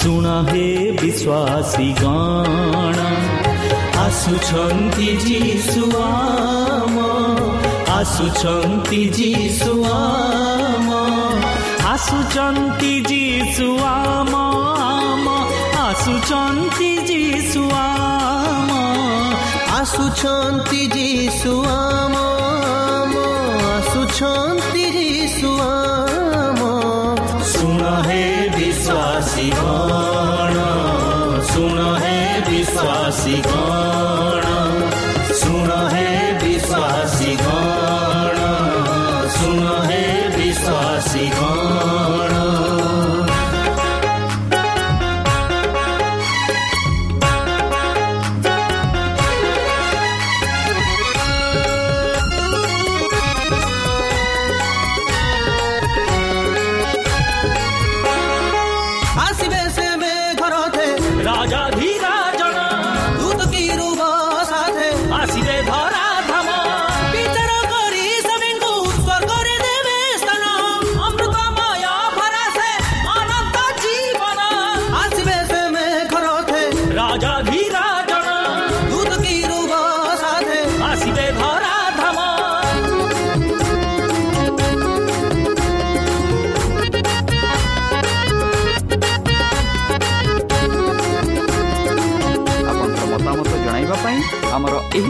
ଶୁଣ 0.00 0.26
ହେ 0.48 0.66
ବିଶ୍ୱାସୀ 0.98 1.88
ଗଣ 2.00 2.98
ଆସୁଛନ୍ତି 4.04 5.08
ଯୀଶୁ 5.24 5.82
ଆମ 6.02 6.96
ଆସୁଛନ୍ତି 7.98 9.00
ଯୀଶୁ 9.18 9.72
ଆମ 9.90 10.88
ଆସୁଛନ୍ତି 11.92 12.92
ଯୀଶୁ 13.10 13.68
ଆମ 13.88 14.34
ଆମ 14.86 15.26
ଆସୁଛନ୍ତି 15.86 16.90
ଯୀଶୁ 17.10 17.62
ଆମ 17.82 18.70
ଆସୁଛନ୍ତି 19.80 20.82
ଯୀଶୁ 20.96 21.52
ଆମ 21.76 22.16
ଆସୁଛନ୍ତି 23.76 24.84
ଯୀଶୁ 24.96 25.52
ଆମ 25.68 26.29
ଶୁଣ 27.80 27.92
ହେ 28.06 28.24
ବିଶ୍ୱାସୀ 28.54 29.46
ଗଣ 29.52 30.64
ଶୁଣ 31.46 31.86
ହେ 32.02 32.16
ବିଶ୍ୱାସୀ 32.48 33.36
ଗଣ 33.46 33.89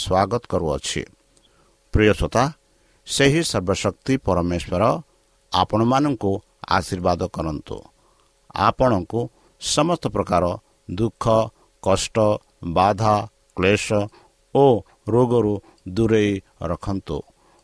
ସ୍ୱାଗତ 0.00 0.42
କରୁଅଛି। 0.52 1.02
ପ୍ରିୟ 1.94 2.12
ଶ୍ରୋତା 2.18 2.44
ସେହି 3.06 3.42
ସର୍ବଶକ୍ତି 3.50 4.14
ପରମେଶ୍ୱର 4.26 4.82
ଆପଣମାନଙ୍କୁ 5.52 6.32
ଆଶୀର୍ବାଦ 6.76 7.20
କରନ୍ତୁ। 7.36 7.76
ଆପଣଙ୍କୁ 8.66 9.20
ସମସ୍ତ 9.60 10.04
ପ୍ରକାର 10.14 10.44
ଦୁଃଖ 10.98 11.24
କଷ୍ଟ 11.82 12.16
ବାଧା 12.76 13.14
କ୍ଲେଶ 13.56 13.86
ଓ 14.54 14.64
ରୋଗରୁ 15.08 15.54
ଦୂରେଇ 15.96 16.32
ରଖନ୍ତୁ। 16.70 17.16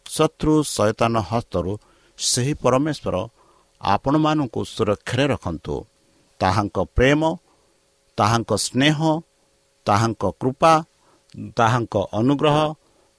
ଶତ୍ରୁ 0.06 0.54
ସୈତାନ 0.76 1.14
ହସ୍ତରୁ 1.30 1.72
ସେହି 2.18 2.54
ପରମେଶ୍ୱର 2.62 3.16
ଆପଣମାନଙ୍କୁ 3.80 4.60
ସୁରକ୍ଷାରେ 4.74 5.24
ରଖନ୍ତୁ। 5.32 5.74
ତାହାଙ୍କ 6.40 6.76
ପ୍ରେମ 6.96 7.20
ତାହାଙ୍କ 8.18 8.50
ସ୍ନେହ 8.66 8.98
ତାହାଙ୍କ 9.86 10.22
କୃପା 10.40 10.72
ତାହାଙ୍କ 11.56 11.94
ଅନୁଗ୍ରହ 12.12 12.56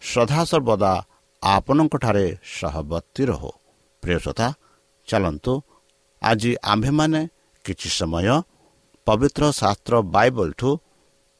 ସଦାସର୍ବଦା 0.01 0.93
ଆପଣଙ୍କଠାରେ 1.43 2.25
ସହବର୍ତ୍ତୀ 2.59 3.23
ରହୁ। 3.25 3.51
ପ୍ରିୟସତା 4.03 4.47
ଚାଲନ୍ତୁ। 5.07 5.53
ଆଜି 6.21 6.51
ଆମ୍ଭେମାନେ 6.63 7.21
କିଛି 7.65 7.89
ସମୟ 7.89 8.27
ପବିତ୍ର 9.07 9.43
ଶାସ୍ତ୍ର 9.51 9.93
ବାଇବଲଠୁ 10.15 10.69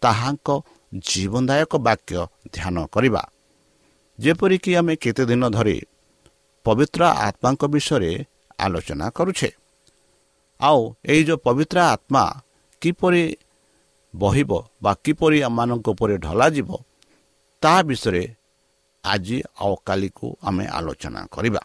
ତାହାଙ୍କ 0.02 0.48
ଜୀବନଦାୟକ 0.94 1.74
ବାକ୍ୟ 1.88 2.20
ଧ୍ୟାନ 2.54 2.76
କରିବା। 2.86 3.24
ଯେପରିକି 4.20 4.72
ଆମେ 4.76 4.94
କେତେ 4.96 5.24
ଦିନ 5.26 5.44
ଧରି 5.50 5.78
ପବିତ୍ର 6.66 7.02
ଆତ୍ମାଙ୍କ 7.28 7.64
ବିଷୟରେ 7.66 8.12
ଆଲୋଚନା 8.60 9.06
କରୁଛେ। 9.10 9.50
ଆଉ 10.60 10.80
ଏଇ 11.06 11.22
ଯେଉଁ 11.24 11.38
ପବିତ୍ର 11.38 11.78
ଆତ୍ମା 11.94 12.24
କିପରି 12.82 13.24
ବହିବ 14.14 14.52
ବା 14.84 14.92
କିପରି 15.04 15.40
ଆମମାନଙ୍କ 15.44 15.88
ଉପରେ 15.90 16.16
ଢଳାଯିବ 16.26 16.70
ତାହା 17.64 17.82
ବିଷୟରେ 17.90 18.24
ଆଜି 19.04 19.38
ଆଉ 19.62 19.74
କାଲିକୁ 19.86 20.28
ଆମେ 20.42 20.66
ଆଲୋଚନା 20.78 21.22
କରିବା। 21.32 21.62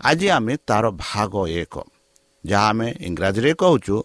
ଆଜି 0.00 0.26
ଆମେ 0.36 0.54
ତା'ର 0.68 0.86
ଭାଗ 1.06 1.32
ଏକ 1.62 1.74
ଯାହା 2.44 2.68
ଆମେ 2.70 2.88
ଇଂରାଜୀରେ 3.08 3.52
କହୁଛୁ 3.62 3.96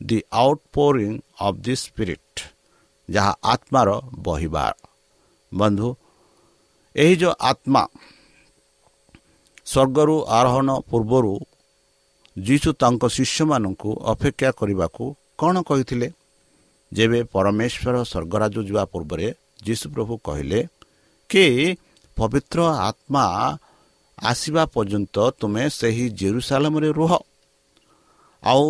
the 0.00 0.18
outpouring 0.74 1.12
of 1.46 1.58
the 1.64 1.74
spirit 1.82 2.40
ଯାହା 3.08 3.32
ଆତ୍ମାର 3.44 3.88
ବହିବା 4.26 4.64
ବନ୍ଧୁ 5.52 5.88
ଏହି 6.96 7.14
ଯେଉଁ 7.20 7.34
ଆତ୍ମା 7.40 7.82
ସ୍ୱର୍ଗରୁ 9.66 10.16
ଆରୋହଣ 10.38 10.68
ପୂର୍ବରୁ 10.90 11.32
ଯୀଶୁ 12.36 12.70
ତାଙ୍କ 12.80 13.02
ଶିଷ୍ୟମାନଙ୍କୁ 13.16 13.90
ଅପେକ୍ଷା 14.12 14.50
କରିବାକୁ 14.60 15.04
କ'ଣ 15.38 15.54
କହିଥିଲେ? 15.68 16.08
ଯେବେ 16.92 17.20
ପରମେଶ୍ୱର 17.34 17.94
ସ୍ୱର୍ଗରାଜ 18.10 18.54
ଯିବା 18.68 18.84
ପୂର୍ବରେ 18.92 19.26
ଯୀଶୁପ୍ରଭୁ 19.66 20.14
କହିଲେ 20.26 20.60
କି 21.30 21.46
ପବିତ୍ର 22.16 22.58
ଆତ୍ମା 22.88 23.24
ଆସିବା 24.22 24.62
ପର୍ଯ୍ୟନ୍ତ 24.74 25.16
ତୁମେ 25.40 25.64
ସେହି 25.70 26.06
ଜେରୁସାଲାମରେ 26.20 26.88
ରୁହ। 26.98 27.12
ଆଉ 28.42 28.64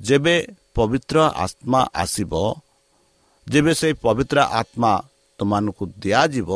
ଯେବେ 0.00 0.36
ପବିତ୍ର 0.74 1.16
ଆତ୍ମା 1.44 1.80
ଆସିବ 2.02 2.32
ଯେବେ 3.46 3.72
ସେହି 3.80 3.94
ପବିତ୍ର 4.04 4.38
ଆତ୍ମା 4.60 4.92
ତୁମମାନଙ୍କୁ 5.38 5.84
ଦିଆଯିବ 6.02 6.50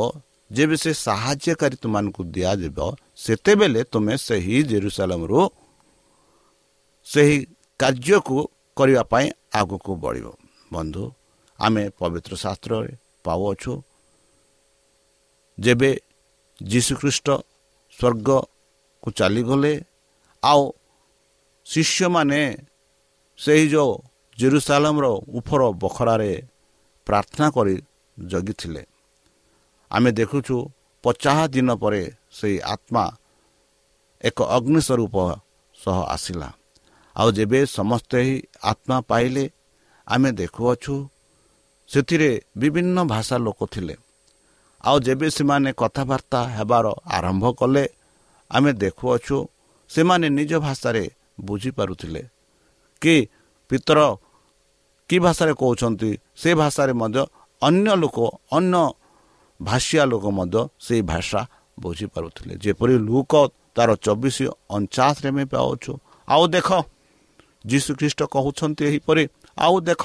ଯେବେ 0.50 0.76
ସେ 0.82 0.92
ସାହାଯ୍ୟକାରୀ 1.06 1.76
ତୁମମାନଙ୍କୁ 1.82 2.22
ଦିଆଯିବ 2.34 2.78
ସେତେବେଳେ 3.16 3.80
ତୁମେ 3.92 4.14
ସେହି 4.26 4.56
ଜେରୁସାଲାମରୁ 4.70 5.40
ସେହି 7.06 7.36
କାର୍ଯ୍ୟକୁ 7.80 8.38
କରିବା 8.76 9.02
ପାଇଁ 9.12 9.26
ଆଗକୁ 9.60 9.92
ବଢ଼ିବ। 10.04 10.26
ବନ୍ଧୁ 10.72 11.04
ଆମେ 11.58 11.84
ପବିତ୍ର 11.98 12.32
ଶାସ୍ତ୍ରରେ 12.34 12.92
ପାଉଅଛୁ। 13.24 13.72
ଯେବେ 15.58 15.90
ଯୀଶୁଖ୍ରୀଷ୍ଟ 16.62 17.28
ସ୍ୱର୍ଗକୁ 17.98 19.08
ଚାଲିଗଲେ 19.10 19.72
ଆଉ 20.42 20.62
ଶିଷ୍ୟମାନେ 21.66 22.42
ସେହି 23.38 23.66
ଯେଉଁ 23.68 23.92
ଜେରୁସାଲାମର 24.38 25.06
ଉପର 25.38 25.60
ବଖରାରେ 25.82 26.32
ପ୍ରାର୍ଥନା 27.06 27.46
କରି 27.50 27.74
ଜଗିଥିଲେ। 28.18 28.82
ଆମେ 29.90 30.10
ଦେଖୁଛୁ 30.12 30.56
ପଚାଶ 31.04 31.38
ଦିନ 31.54 31.68
ପରେ 31.74 32.02
ସେହି 32.32 32.56
ଆତ୍ମା 32.74 33.04
ଏକ 34.24 34.38
ଅଗ୍ନି 34.56 34.80
ସ୍ୱରୂପ 34.80 35.16
ସହ 35.74 35.96
ଆସିଲା। 36.14 36.48
ଆଉ 37.16 37.28
ଯେବେ 37.32 37.60
ସମସ୍ତେ 37.66 38.20
ଆତ୍ମା 38.62 38.96
ପାଇଲେ 39.00 39.44
ଆମେ 40.08 40.31
ଦେଖୁଅଛୁ 40.40 40.94
ସେଥିରେ 41.90 42.31
ବିଭିନ୍ନ 42.60 42.99
ଭାଷା 43.12 43.37
ଲୋକ 43.46 43.60
ଥିଲେ। 43.72 43.94
ଆଉ 44.84 44.96
ଯେବେ 45.06 45.28
ସେମାନେ 45.37 45.70
କଥାବାର୍ତ୍ତା 45.81 46.40
ହେବାର 46.56 46.87
ଆରମ୍ଭ 47.16 47.44
କଲେ 47.60 47.84
ଆମେ 48.50 48.70
ଦେଖୁଅଛୁ 48.82 49.37
ସେମାନେ 49.90 50.26
ନିଜ 50.38 50.52
ଭାଷାରେ 50.66 51.05
ବୁଝିପାରୁଥିଲେ 51.40 52.22
କି 53.02 53.14
ପିତର 53.70 53.99
କି 55.10 55.16
ଭାଷାରେ 55.25 55.52
କହୁଛନ୍ତି 55.60 56.11
ସେ 56.40 56.50
ଭାଷାରେ 56.61 56.93
ମଧ୍ୟ 57.02 57.22
ଅନ୍ୟ 57.62 57.93
ଲୋକ 58.02 58.19
ଅନ୍ୟ 58.52 58.82
ଭାଷିଆ 59.61 60.04
ଲୋକ 60.12 60.25
ମଧ୍ୟ 60.38 60.61
ସେଇ 60.87 61.02
ଭାଷା 61.12 61.40
ବୁଝିପାରୁଥିଲେ। 61.78 62.52
ଯେପରି 62.62 62.94
ଲୁକ 63.08 63.32
ତାର 63.76 63.90
ଚବିଶ 64.04 64.37
ଅଣଚାଶରେ 64.75 65.28
ଆମେ 65.32 65.44
ପାଉଛୁ। 65.52 65.93
ଆଉ 66.28 66.44
ଦେଖ 66.54 66.69
ଯୀଶୁଖ୍ରୀଷ୍ଟ 67.70 68.20
କହୁଛନ୍ତି 68.34 68.82
ଏହିପରି 68.88 69.22
ଆଉ 69.58 69.76
ଦେଖ 69.88 70.02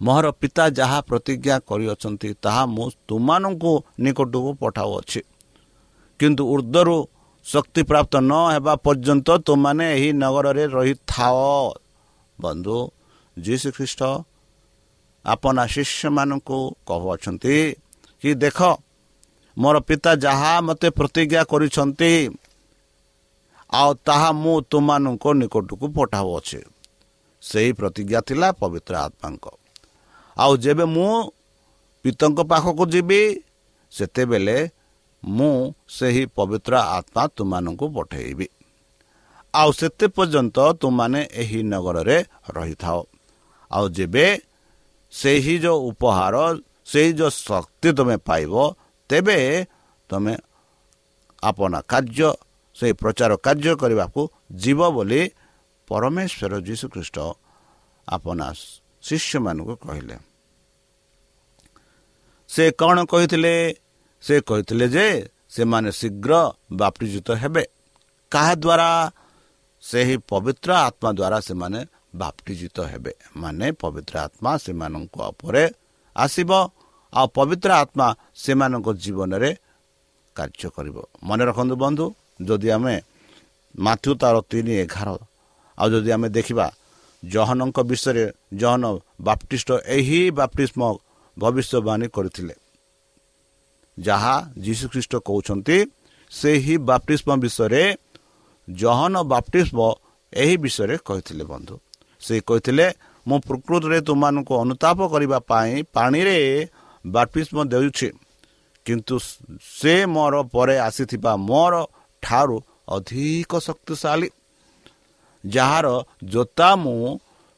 ମୋର 0.00 0.26
ପିତା 0.40 0.64
ଯାହା 0.78 0.98
ପ୍ରତିଜ୍ଞା 1.08 1.56
କରିଅଛନ୍ତି 1.68 2.28
ତାହା 2.44 2.62
ମୁଁ 2.76 2.86
ତୁମମାନଙ୍କୁ 3.08 3.72
ନିକଟକୁ 4.04 4.50
ପଠାଉଅଛି। 4.60 5.20
କିନ୍ତୁ 6.20 6.42
ଉର୍ଦ୍ଦରୁ 6.54 6.96
ଶକ୍ତି 7.46 7.82
ପ୍ରାପ୍ତ 7.90 8.14
ନ 8.20 8.32
ହେବା 8.54 8.74
ପର୍ଯ୍ୟନ୍ତ 8.84 9.28
ତୁମମାନେ 9.46 9.84
ଏହି 9.94 10.10
ନଗରରେ 10.22 10.64
ରହିଥାଅ। 10.76 11.62
ବନ୍ଧୁ 12.38 12.76
ଯୀଶୁ 13.36 13.68
ଖ୍ରୀଷ୍ଟ 13.76 14.00
ଆପଣା 15.24 15.62
ଶିଷ୍ୟମାନଙ୍କୁ 15.74 16.58
କହୁଅଛନ୍ତି 16.88 17.56
କି 18.22 18.30
ଦେଖ 18.42 18.58
ମୋର 19.56 19.76
ପିତା 19.88 20.12
ଯାହା 20.24 20.52
ମୋତେ 20.66 20.88
ପ୍ରତିଜ୍ଞା 20.98 21.42
କରିଛନ୍ତି 21.50 22.12
ଆଉ 23.72 23.90
ତାହା 24.06 24.30
ମୁଁ 24.42 24.54
ତୁମମାନଙ୍କ 24.70 25.24
ନିକଟକୁ 25.40 25.86
ପଠାଉଅଛି। 25.96 26.60
ସେହି 27.42 27.72
ପ୍ରତିଜ୍ଞା 27.72 28.20
ଥିଲା 28.20 28.48
ପବିତ୍ର 28.52 28.94
ଆତ୍ମାଙ୍କ। 29.06 29.46
ଆଉ 30.36 30.52
ଯେବେ 30.56 30.84
ମୁଁ 30.84 31.12
ପିତାଙ୍କ 32.04 32.38
ପାଖକୁ 32.50 32.84
ଯିବି 32.86 33.20
ସେତେବେଳେ 33.92 34.56
ମୁଁ 35.22 35.54
ସେହି 35.88 36.24
ପବିତ୍ର 36.36 36.72
ଆତ୍ମା 36.96 37.22
ତୁମମାନଙ୍କୁ 37.36 37.86
ପଠାଇବି। 37.88 38.46
ଆଉ 39.54 39.70
ସେତେ 39.72 40.06
ପର୍ଯ୍ୟନ୍ତ 40.06 40.56
ତୁମମାନେ 40.80 41.20
ଏହି 41.32 41.60
ନଗରରେ 41.62 42.18
ରହିଥାଅ। 42.50 43.00
ଆଉ 43.70 43.84
ଯେବେ 43.88 44.26
ସେହି 45.12 45.54
ଯେଉଁ 45.58 45.78
ଉପହାର 45.90 46.34
ସେହି 46.86 47.12
ଯେଉଁ 47.12 47.30
ଶକ୍ତି 47.30 47.88
ତୁମେ 47.92 48.16
ପାଇବ 48.28 48.54
ତେବେ 49.10 49.38
ତୁମେ 50.10 50.34
ଆପଣା 51.42 51.78
କାର୍ଯ୍ୟ 51.88 52.28
ସେହି 52.76 52.92
ପ୍ରଚାର 52.92 53.32
କାର୍ଯ୍ୟ 53.36 53.72
କରିବାକୁ 53.76 54.20
ଯିବ 54.54 54.80
ବୋଲି 54.90 55.22
ପରମେଶ୍ୱର 55.88 56.52
ଯୀଶୁଖ୍ରୀଷ୍ଟ 56.68 57.18
ଆପଣା 58.08 58.46
ଶିଷ୍ୟମାନଙ୍କୁ 59.02 59.74
କହିଲେ 59.84 60.16
ସେ 62.48 62.64
କ'ଣ 62.80 62.96
କହିଥିଲେ? 63.04 63.54
ସେ 64.22 64.34
କହିଥିଲେ 64.40 64.86
ଯେ 64.88 65.06
ସେମାନେ 65.54 65.90
ଶୀଘ୍ର 66.00 66.32
ବାପ୍ତିଜିତ 66.72 67.28
ହେବେ। 67.42 67.64
କାହା 68.32 68.54
ଦ୍ୱାରା 68.54 68.90
ସେହି 69.82 70.16
ପବିତ୍ର 70.30 70.70
ଆତ୍ମା 70.88 71.10
ଦ୍ୱାରା 71.18 71.38
ସେମାନେ 71.48 71.80
ବାପ୍ତିଜିତ 72.14 72.76
ହେବେ। 72.92 73.12
ମାନେ 73.36 73.66
ପବିତ୍ର 73.82 74.14
ଆତ୍ମା 74.26 74.52
ସେମାନଙ୍କ 74.64 75.16
ଉପରେ 75.32 75.64
ଆସିବ 76.16 76.50
ଆଉ 77.12 77.26
ପବିତ୍ର 77.36 77.70
ଆତ୍ମା 77.82 78.06
ସେମାନଙ୍କ 78.42 78.88
ଜୀବନରେ 79.04 79.50
କାର୍ଯ୍ୟ 80.36 80.68
କରିବ। 80.76 80.96
ମନେ 81.22 81.42
ରଖନ୍ତୁ 81.48 81.74
ବନ୍ଧୁ 81.84 82.06
ଯଦି 82.48 82.68
ଆମେ 82.76 82.96
ମାଥୁ 83.78 84.10
ତାର 84.20 84.36
ତିନି 84.50 84.72
ଏଗାର 84.84 85.08
ଆଉ 85.82 85.88
ଯଦି 85.92 86.10
ଆମେ 86.16 86.28
ଦେଖିବା 86.36 86.66
ଜହନଙ୍କ 87.22 87.78
ବିଷୟରେ 87.90 88.24
ଜହନ 88.60 88.84
ବାପ୍ଟିଷ୍ଟ 89.20 89.70
ଏହି 89.96 90.20
ବାପ୍ଟିସ୍ମ 90.38 90.80
ଭବିଷ୍ୟବାଣୀ 91.36 92.06
କରିଥିଲେ। 92.16 92.54
ଯାହା 93.98 94.34
ଯୀଶୁଖ୍ରୀଷ୍ଟ 94.64 95.12
କହୁଛନ୍ତି 95.28 95.76
ସେହି 96.32 96.74
ବାପ୍ଟିସ୍ମ 96.88 97.30
ବିଷୟରେ 97.44 97.84
ଜହନ 98.68 99.14
ବାପ୍ଟିସ୍ମ 99.32 99.78
ଏହି 100.32 100.54
ବିଷୟରେ 100.64 100.96
କହିଥିଲେ 101.08 101.44
ବନ୍ଧୁ। 101.44 101.74
ସେ 102.22 102.34
କହିଥିଲେ 102.48 102.86
ମୁଁ 103.26 103.38
ପ୍ରକୃତରେ 103.48 103.98
ତୁମମାନଙ୍କୁ 104.08 104.54
ଅନୁତାପ 104.64 104.98
କରିବା 105.12 105.38
ପାଇଁ 105.50 105.74
ପାଣିରେ 105.96 106.38
ବାପ୍ଟିସ୍ମ 107.04 107.56
ଦେଉଛି 107.72 108.08
କିନ୍ତୁ 108.86 109.14
ସେ 109.78 109.94
ମୋର 110.14 110.34
ପରେ 110.54 110.76
ଆସିଥିବା 110.78 111.32
ମୋର 111.50 111.74
ଠାରୁ 112.22 112.56
ଅଧିକ 112.88 113.52
ଶକ୍ତିଶାଳୀ। 113.66 114.28
ଯାହାର 115.44 115.86
ଜୋତା 116.24 116.68
ମୁଁ 116.84 117.08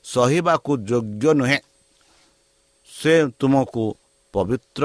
ସହିବାକୁ 0.04 0.70
ଯୋଗ୍ୟ 0.88 1.26
ନୁହେଁ 1.40 1.58
ସେ 2.90 3.14
ତୁମକୁ 3.38 3.84
ପବିତ୍ର 4.34 4.84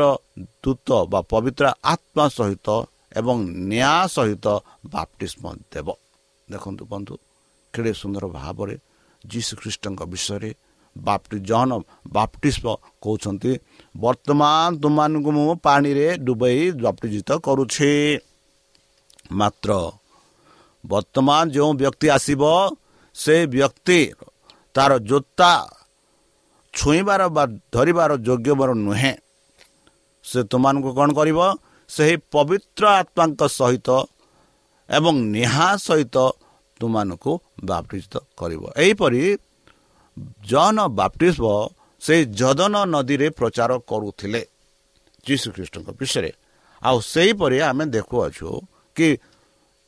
ଦୂତ 0.64 0.88
ବା 1.12 1.20
ପବିତ୍ର 1.32 1.66
ଆତ୍ମା 1.94 2.26
ସହିତ 2.38 2.68
ଏବଂ 3.20 3.38
ନ୍ୟାୟ 3.70 4.04
ସହିତ 4.16 4.48
ବାପ୍ଟିସ୍ମ 4.94 5.44
ଦେବ। 5.72 5.88
ଦେଖନ୍ତୁ 6.48 6.84
ବନ୍ଧୁ 6.92 7.14
କେଡ଼େ 7.74 7.94
ସୁନ୍ଦର 8.02 8.26
ଭାବରେ 8.38 8.76
ଯୀଶୁ 9.24 9.54
ଖ୍ରୀଷ୍ଟଙ୍କ 9.62 10.02
ବିଷୟରେ 10.14 10.52
ବାପ୍ଟି 10.96 11.38
ଜହନ 11.50 11.72
ବାପ୍ଟିସ୍ମ 12.12 12.66
କହୁଛନ୍ତି 13.04 13.52
ବର୍ତ୍ତମାନ 13.96 14.70
ତୁମମାନଙ୍କୁ 14.82 15.30
ମୁଁ 15.38 15.54
ପାଣିରେ 15.66 16.08
ଡୁବାଇ 16.26 16.60
ବାପ୍ଟିଜିତ 16.84 17.30
କରୁଛି। 17.46 17.92
ମାତ୍ର 19.32 19.70
ବର୍ତ୍ତମାନ 20.84 21.44
ଯେଉଁ 21.56 21.72
ବ୍ୟକ୍ତି 21.82 22.08
ଆସିବ 22.10 22.44
ସେ 23.16 23.36
ବ୍ୟକ୍ତି 23.46 24.00
ତାର 24.76 24.92
ଜୋତା 25.10 25.52
ଛୁଇଁବାର 26.74 27.22
ବା 27.36 27.44
ଧରିବାର 27.74 28.12
ଯୋଗ୍ୟ 28.28 28.52
ମୋର 28.60 28.72
ନୁହେଁ। 28.88 29.14
ସେ 30.26 30.40
ତୁମମାନଙ୍କୁ 30.52 30.90
କ'ଣ 30.94 31.10
କରିବ? 31.20 31.40
ସେହି 31.90 32.16
ପବିତ୍ର 32.34 32.84
ଆତ୍ମାଙ୍କ 33.02 33.42
ସହିତ 33.60 33.90
ଏବଂ 34.90 35.14
ନିହା 35.36 35.70
ସହିତ 35.78 36.18
ତୁମମାନଙ୍କୁ 36.80 37.32
ବାପ୍ଟିଜିତ 37.64 38.16
କରିବ। 38.40 38.64
ଏହିପରି 38.84 39.22
ଜନ 40.50 40.78
ବାପ୍ଟିସ୍ମ 41.00 41.46
ସେଇ 42.02 42.22
ଯଦନ 42.40 42.76
ନଦୀରେ 42.94 43.28
ପ୍ରଚାର 43.30 43.72
କରୁଥିଲେ 43.90 44.42
ଯୀଶୁଖ୍ରୀଷ୍ଟଙ୍କ 45.26 45.88
ବିଷୟରେ। 46.00 46.32
ଆଉ 46.82 46.98
ସେହିପରି 47.14 47.58
ଆମେ 47.70 47.86
ଦେଖୁଅଛୁ 47.96 48.48
କି 48.96 49.08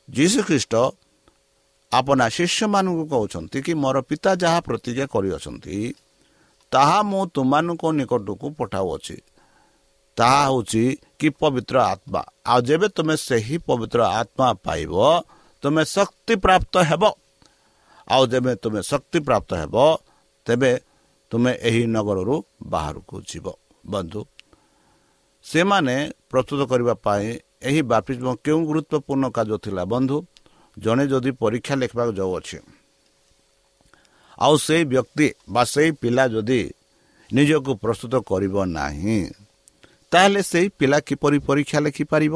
ଯୀଶୁଖ୍ରୀଷ୍ଟ 0.08 0.74
ଆପଣା 1.92 2.26
ଶିଷ୍ୟମାନଙ୍କୁ 2.36 3.04
କହୁଛନ୍ତି 3.12 3.58
କି 3.66 3.72
ମୋର 3.82 3.96
ପିତା 4.08 4.30
ଯାହା 4.42 4.58
ପ୍ରତିଜ୍ଞା 4.66 5.06
କରିଅଛନ୍ତି 5.14 5.76
ତାହା 6.72 6.98
ମୁଁ 7.10 7.22
ତୁମମାନଙ୍କ 7.34 7.82
ନିକଟକୁ 7.98 8.46
ପଠାଉଅଛି। 8.58 9.16
ତାହା 10.16 10.42
ହେଉଛି 10.48 10.84
କି 11.18 11.28
ପବିତ୍ର 11.40 11.76
ଆତ୍ମା। 11.92 12.22
ଆଉ 12.46 12.60
ଯେବେ 12.68 12.88
ତୁମେ 12.96 13.14
ସେହି 13.28 13.56
ପବିତ୍ର 13.68 14.00
ଆତ୍ମା 14.20 14.48
ପାଇବ 14.64 14.94
ତୁମେ 15.62 15.82
ଶକ୍ତି 15.96 16.34
ପ୍ରାପ୍ତ 16.44 16.74
ହେବ। 16.90 17.02
ଆଉ 18.08 18.22
ଯେବେ 18.32 18.52
ତୁମେ 18.62 18.80
ଶକ୍ତି 18.82 19.18
ପ୍ରାପ୍ତ 19.26 19.50
ହେବ 19.62 19.74
ତେବେ 20.46 20.72
ତୁମେ 21.30 21.52
ଏହି 21.68 21.82
ନଗରରୁ 21.94 22.36
ବାହାରକୁ 22.72 23.16
ଯିବ। 23.28 23.46
ବନ୍ଧୁ 23.86 24.20
ସେମାନେ 25.44 25.94
ପ୍ରସ୍ତୁତ 26.30 26.60
କରିବା 26.70 26.94
ପାଇଁ 27.06 27.26
ଏହି 27.68 27.80
ବାପିଜ୍ମ 27.92 28.28
କେଉଁ 28.44 28.60
ଗୁରୁତ୍ୱପୂର୍ଣ୍ଣ 28.68 29.24
କାର୍ଯ୍ୟ 29.36 29.56
ଥିଲା? 29.64 29.82
ବନ୍ଧୁ 29.84 30.16
ଜଣେ 30.76 31.04
ଯଦି 31.06 31.30
ପରୀକ୍ଷା 31.42 31.74
ଲେଖିବାକୁ 31.74 32.12
ଯାଉଅଛି 32.12 32.58
ଆଉ 34.38 34.54
ସେଇ 34.56 34.84
ବ୍ୟକ୍ତି 34.84 35.26
ବା 35.48 35.62
ସେଇ 35.64 35.90
ପିଲା 36.00 36.24
ଯଦି 36.28 36.60
ନିଜକୁ 37.30 37.72
ପ୍ରସ୍ତୁତ 37.82 38.14
କରିବ 38.30 38.54
ନାହିଁ 38.78 39.18
ତାହେଲେ 40.12 40.42
ସେଇ 40.42 40.66
ପିଲା 40.78 40.98
କିପରି 41.00 41.38
ପରୀକ୍ଷା 41.38 41.78
ଲେଖିପାରିବ 41.80 42.34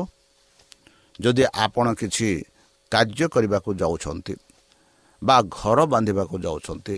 ଯଦି 1.20 1.44
ଆପଣ 1.64 1.86
କିଛି 1.94 2.28
କାର୍ଯ୍ୟ 2.92 3.26
କରିବାକୁ 3.28 3.70
ଯାଉଛନ୍ତି 3.74 4.34
ବା 5.22 5.36
ଘର 5.50 5.78
ବାନ୍ଧିବାକୁ 5.86 6.34
ଯାଉଛନ୍ତି 6.38 6.96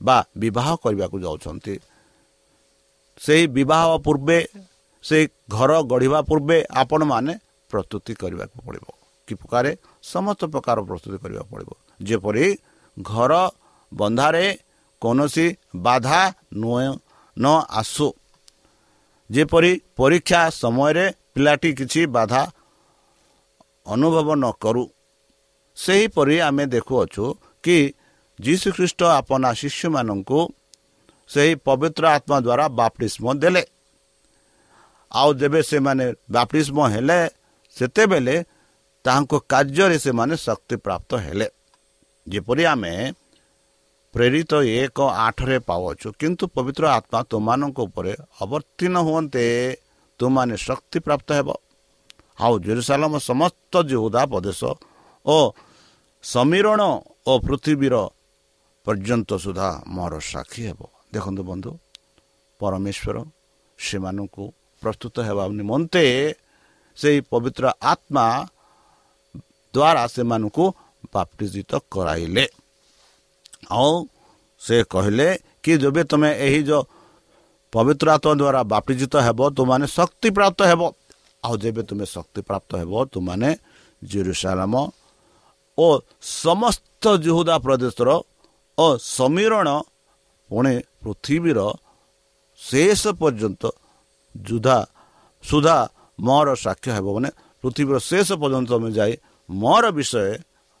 ବା 0.00 0.16
ବିବାହ 0.36 0.68
କରିବାକୁ 0.76 1.16
ଯାଉଛନ୍ତି 1.20 1.74
ସେହି 3.20 3.44
ବିବାହ 3.46 3.88
ପୂର୍ବେ 4.04 4.38
ସେଇ 5.04 5.24
ଘର 5.48 5.70
ଗଢ଼ିବା 5.82 6.20
ପୂର୍ବେ 6.20 6.58
ଆପଣମାନେ 6.72 7.32
ପ୍ରସ୍ତୁତି 7.70 8.12
କରିବାକୁ 8.14 8.56
ପଡ଼ିବ। 8.66 8.86
କି 9.28 9.34
ପ୍ରକାରେ 9.34 9.70
ସମସ୍ତ 10.12 10.42
ପ୍ରକାର 10.52 10.76
ପ୍ରସ୍ତୁତି 10.88 11.18
କରିବାକୁ 11.24 11.48
ପଡ଼ିବ। 11.52 11.70
ଯେପରି 12.08 12.46
ଘର 12.96 13.32
ବନ୍ଧାରେ 13.92 14.46
କୌଣସି 15.02 15.46
ବାଧା 15.86 16.20
ନ 17.36 17.46
ଆସୁ। 17.80 18.08
ଯେପରି 19.30 19.72
ପରୀକ୍ଷା 19.98 20.40
ସମୟରେ 20.62 21.06
ପିଲାଟି 21.34 21.70
କିଛି 21.78 22.00
ବାଧା 22.16 22.42
ଅନୁଭବ 23.86 24.28
ନ 24.42 24.44
କରୁ। 24.62 24.84
ସେହିପରି 25.76 26.36
ଆମେ 26.48 26.64
ଦେଖୁଅଛୁ 26.74 27.24
କି 27.64 27.76
ଯୀଶୁଖ୍ରୀଷ୍ଟ 28.38 29.00
ଆପଣା 29.18 29.50
ଶିଷ୍ୟମାନଙ୍କୁ 29.60 30.40
ସେହି 31.30 31.52
ପବିତ୍ର 31.66 32.04
ଆତ୍ମା 32.16 32.38
ଦ୍ୱାରା 32.46 32.66
ବାପ୍ଟିସ୍ମ 32.80 33.24
ଦେଲେ। 33.42 33.62
ଆଉ 35.12 35.28
ଯେବେ 35.40 35.60
ସେମାନେ 35.70 36.06
ବାପ୍ଟିସ୍ମ 36.34 36.78
ହେଲେ 36.94 37.20
ସେତେବେଳେ 37.76 38.36
ତାଙ୍କ 39.04 39.32
କାର୍ଯ୍ୟରେ 39.52 39.96
ସେମାନେ 40.06 40.34
ଶକ୍ତି 40.46 40.76
ପ୍ରାପ୍ତ 40.84 41.10
ହେଲେ। 41.24 41.46
ଯେପରି 42.26 42.64
ଆମେ 42.72 42.94
ପ୍ରେରିତ 44.14 44.52
ଏକ 44.80 44.98
ଆଠରେ 45.26 45.58
ପାଉଛୁ 45.68 46.08
କିନ୍ତୁ 46.20 46.44
ପବିତ୍ର 46.56 46.84
ଆତ୍ମା 46.98 47.20
ତୁମମାନଙ୍କ 47.30 47.78
ଉପରେ 47.88 48.12
ଅବତୀର୍ଣ୍ଣ 48.42 48.96
ହୁଅନ୍ତେ 49.08 49.44
ତୁମାନେ 50.20 50.54
ଶକ୍ତି 50.66 50.98
ପ୍ରାପ୍ତ 51.06 51.28
ହେବ। 51.38 51.48
ଆଉ 52.44 52.54
ଜେରୁସାଲମ 52.66 53.12
ସମସ୍ତ 53.30 53.72
ଜିହୁଦା 53.90 54.22
ପ୍ରଦେଶ 54.32 54.60
ଓ 55.26 55.36
ସମୀରଣ 56.24 56.80
ଓ 57.30 57.32
ପୃଥିବୀର 57.46 57.94
ପର୍ଯ୍ୟନ୍ତ 58.86 59.30
ସୁଦ୍ଧା 59.44 59.68
ମୋର 59.94 60.12
ସାକ୍ଷୀ 60.32 60.62
ହେବ। 60.68 60.80
ଦେଖନ୍ତୁ 61.14 61.42
ବନ୍ଧୁ 61.50 61.70
ପରମେଶ୍ୱର 62.60 63.16
ସେମାନଙ୍କୁ 63.78 64.44
ପ୍ରସ୍ତୁତ 64.82 65.16
ହେବା 65.28 65.44
ନିମନ୍ତେ 65.58 66.04
ସେହି 66.98 67.20
ପବିତ୍ର 67.32 67.64
ଆତ୍ମା 67.92 68.26
ଦ୍ୱାରା 69.74 70.02
ସେମାନଙ୍କୁ 70.14 70.64
ବାପ୍ଟିଜିତ 71.14 71.70
କରାଇଲେ। 71.92 72.44
ଆଉ 73.70 73.92
ସେ 74.60 74.76
କହିଲେ 74.92 75.28
କି 75.62 75.72
ଯେବେ 75.82 76.02
ତୁମେ 76.10 76.30
ଏହି 76.46 76.60
ଯେଉଁ 76.68 76.82
ପବିତ୍ର 77.72 78.06
ଆତ୍ମା 78.16 78.32
ଦ୍ୱାରା 78.40 78.60
ବାପ୍ଟିଜିତ 78.72 79.14
ହେବ 79.26 79.40
ତୁମାନେ 79.56 79.86
ଶକ୍ତି 79.98 80.28
ପ୍ରାପ୍ତ 80.36 80.60
ହେବ। 80.70 80.82
ଆଉ 81.44 81.54
ଯେବେ 81.62 81.82
ତୁମେ 81.88 82.06
ଶକ୍ତି 82.14 82.40
ପ୍ରାପ୍ତ 82.48 82.70
ହେବ 82.80 82.92
ତୁମାନେ 83.12 83.50
ଜିରୁସାଲାମ 84.02 84.74
ଓ 85.78 85.86
ସମସ୍ତ 86.42 87.04
ଜୁହୁଦା 87.24 87.56
ପ୍ରଦେଶର 87.64 88.08
ଓ 88.78 88.86
ସମୀରଣ 89.16 89.68
ପୁଣି 90.50 90.74
ପୃଥିବୀର 91.02 91.60
ଶେଷ 92.60 93.02
ପର୍ଯ୍ୟନ୍ତ 93.20 93.62
ଯୁଧା 94.34 94.78
ସୁଧା 95.44 95.76
ମୋର 96.18 96.48
ସାକ୍ଷ୍ୟ 96.64 96.90
ହେବ 96.96 97.06
ମାନେ 97.16 97.30
ପୃଥିବୀର 97.62 97.96
ଶେଷ 98.10 98.28
ପର୍ଯ୍ୟନ୍ତ 98.42 98.70
ଆମେ 98.78 98.90
ଯାଇ 98.98 99.12
ମୋର 99.48 99.84
ବିଷୟ 99.96 100.24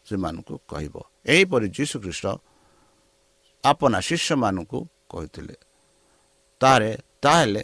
ସେମାନଙ୍କୁ 0.06 0.54
କହିବ। 0.70 0.94
ଏହିପରି 1.26 1.66
ଯୀଶୁଖ୍ରୀଷ୍ଟ 1.76 2.26
ଆପଣା 3.64 3.98
ଶିଷ୍ୟମାନଙ୍କୁ 4.08 4.78
କହିଥିଲେ। 5.10 5.56
ତାହେଲେ 6.60 6.90
ତାହେଲେ 7.22 7.62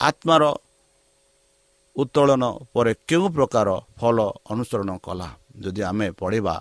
ଆତ୍ମାର 0.00 0.42
ଉତ୍ତୋଳନ 1.96 2.44
ପରେ 2.74 2.92
କେଉଁ 3.08 3.26
ପ୍ରକାର 3.36 3.68
ଫଳ 3.98 4.16
ଅନୁସରଣ 4.52 4.90
କଲା? 5.06 5.28
ଯଦି 5.62 5.82
ଆମେ 5.90 6.06
ପଢ଼ିବା 6.20 6.54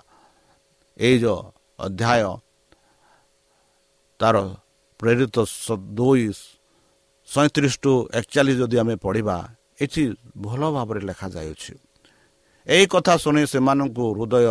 ଏଇ 0.97 1.15
ଯେଉଁ 1.23 1.39
ଅଧ୍ୟାୟ 1.79 2.29
ତାର 4.19 4.35
ପ୍ରେରିତ 4.99 5.37
ଦୁଇ 5.97 6.25
ସଇଁତିରିଶ 7.29 7.73
ଟୁ 7.83 7.91
ଏକଚାଳିଶ 8.13 8.55
ଯଦି 8.61 8.77
ଆମେ 8.83 8.95
ପଢ଼ିବା 9.05 9.35
ଏଠି 9.83 10.03
ଭଲ 10.37 10.61
ଭାବରେ 10.75 11.01
ଲେଖାଯାଉଛି। 11.09 11.73
ଏହି 12.67 12.85
କଥା 12.87 13.13
ଶୁଣି 13.17 13.41
ସେମାନଙ୍କୁ 13.47 14.03
ହୃଦୟ 14.17 14.47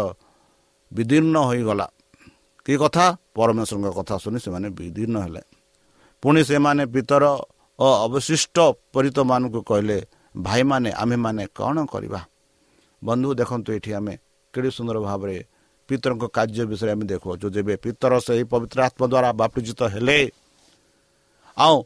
ବିଦୀର୍ଣ୍ଣ 0.92 1.36
ହୋଇଗଲା। 1.48 1.86
କି 2.66 2.74
କଥା? 2.82 3.04
ପରମେଶ୍ୱରଙ୍କ 3.36 3.88
କଥା 3.98 4.14
ଶୁଣି 4.22 4.38
ସେମାନେ 4.44 4.68
ବିଦୀର୍ଣ୍ଣ 4.78 5.16
ହେଲେ। 5.24 5.42
ପୁଣି 6.22 6.40
ସେମାନେ 6.44 6.82
ପିତର 6.94 7.24
ଓ 7.78 7.86
ଅବଶିଷ୍ଟ 8.06 8.56
ପରିତମାନଙ୍କୁ 8.92 9.60
କହିଲେ 9.70 9.98
ଭାଇମାନେ 10.36 10.90
ଆମେମାନେ 11.02 11.44
କ'ଣ 11.56 11.76
କରିବା? 11.92 12.20
ବନ୍ଧୁ 13.02 13.28
ଦେଖନ୍ତୁ 13.40 13.70
ଏଠି 13.76 13.90
ଆମେ 13.98 14.14
କେଡ଼େ 14.54 14.70
ସୁନ୍ଦର 14.76 14.96
ଭାବରେ 15.08 15.36
ପିତରଙ୍କ 15.88 16.24
କାର୍ଯ୍ୟ 16.36 16.64
ବିଷୟରେ 16.70 16.90
ଆମେ 16.94 17.04
ଦେଖୁଅଛୁ। 17.12 17.46
ଯେବେ 17.54 17.74
ପିତର 17.84 18.12
ସେହି 18.26 18.44
ପବିତ୍ର 18.52 18.78
ଆତ୍ମା 18.86 19.06
ଦ୍ୱାରା 19.12 19.30
ବାପିଜିତ 19.40 19.80
ହେଲେ 19.94 20.18
ଆଉ 21.56 21.76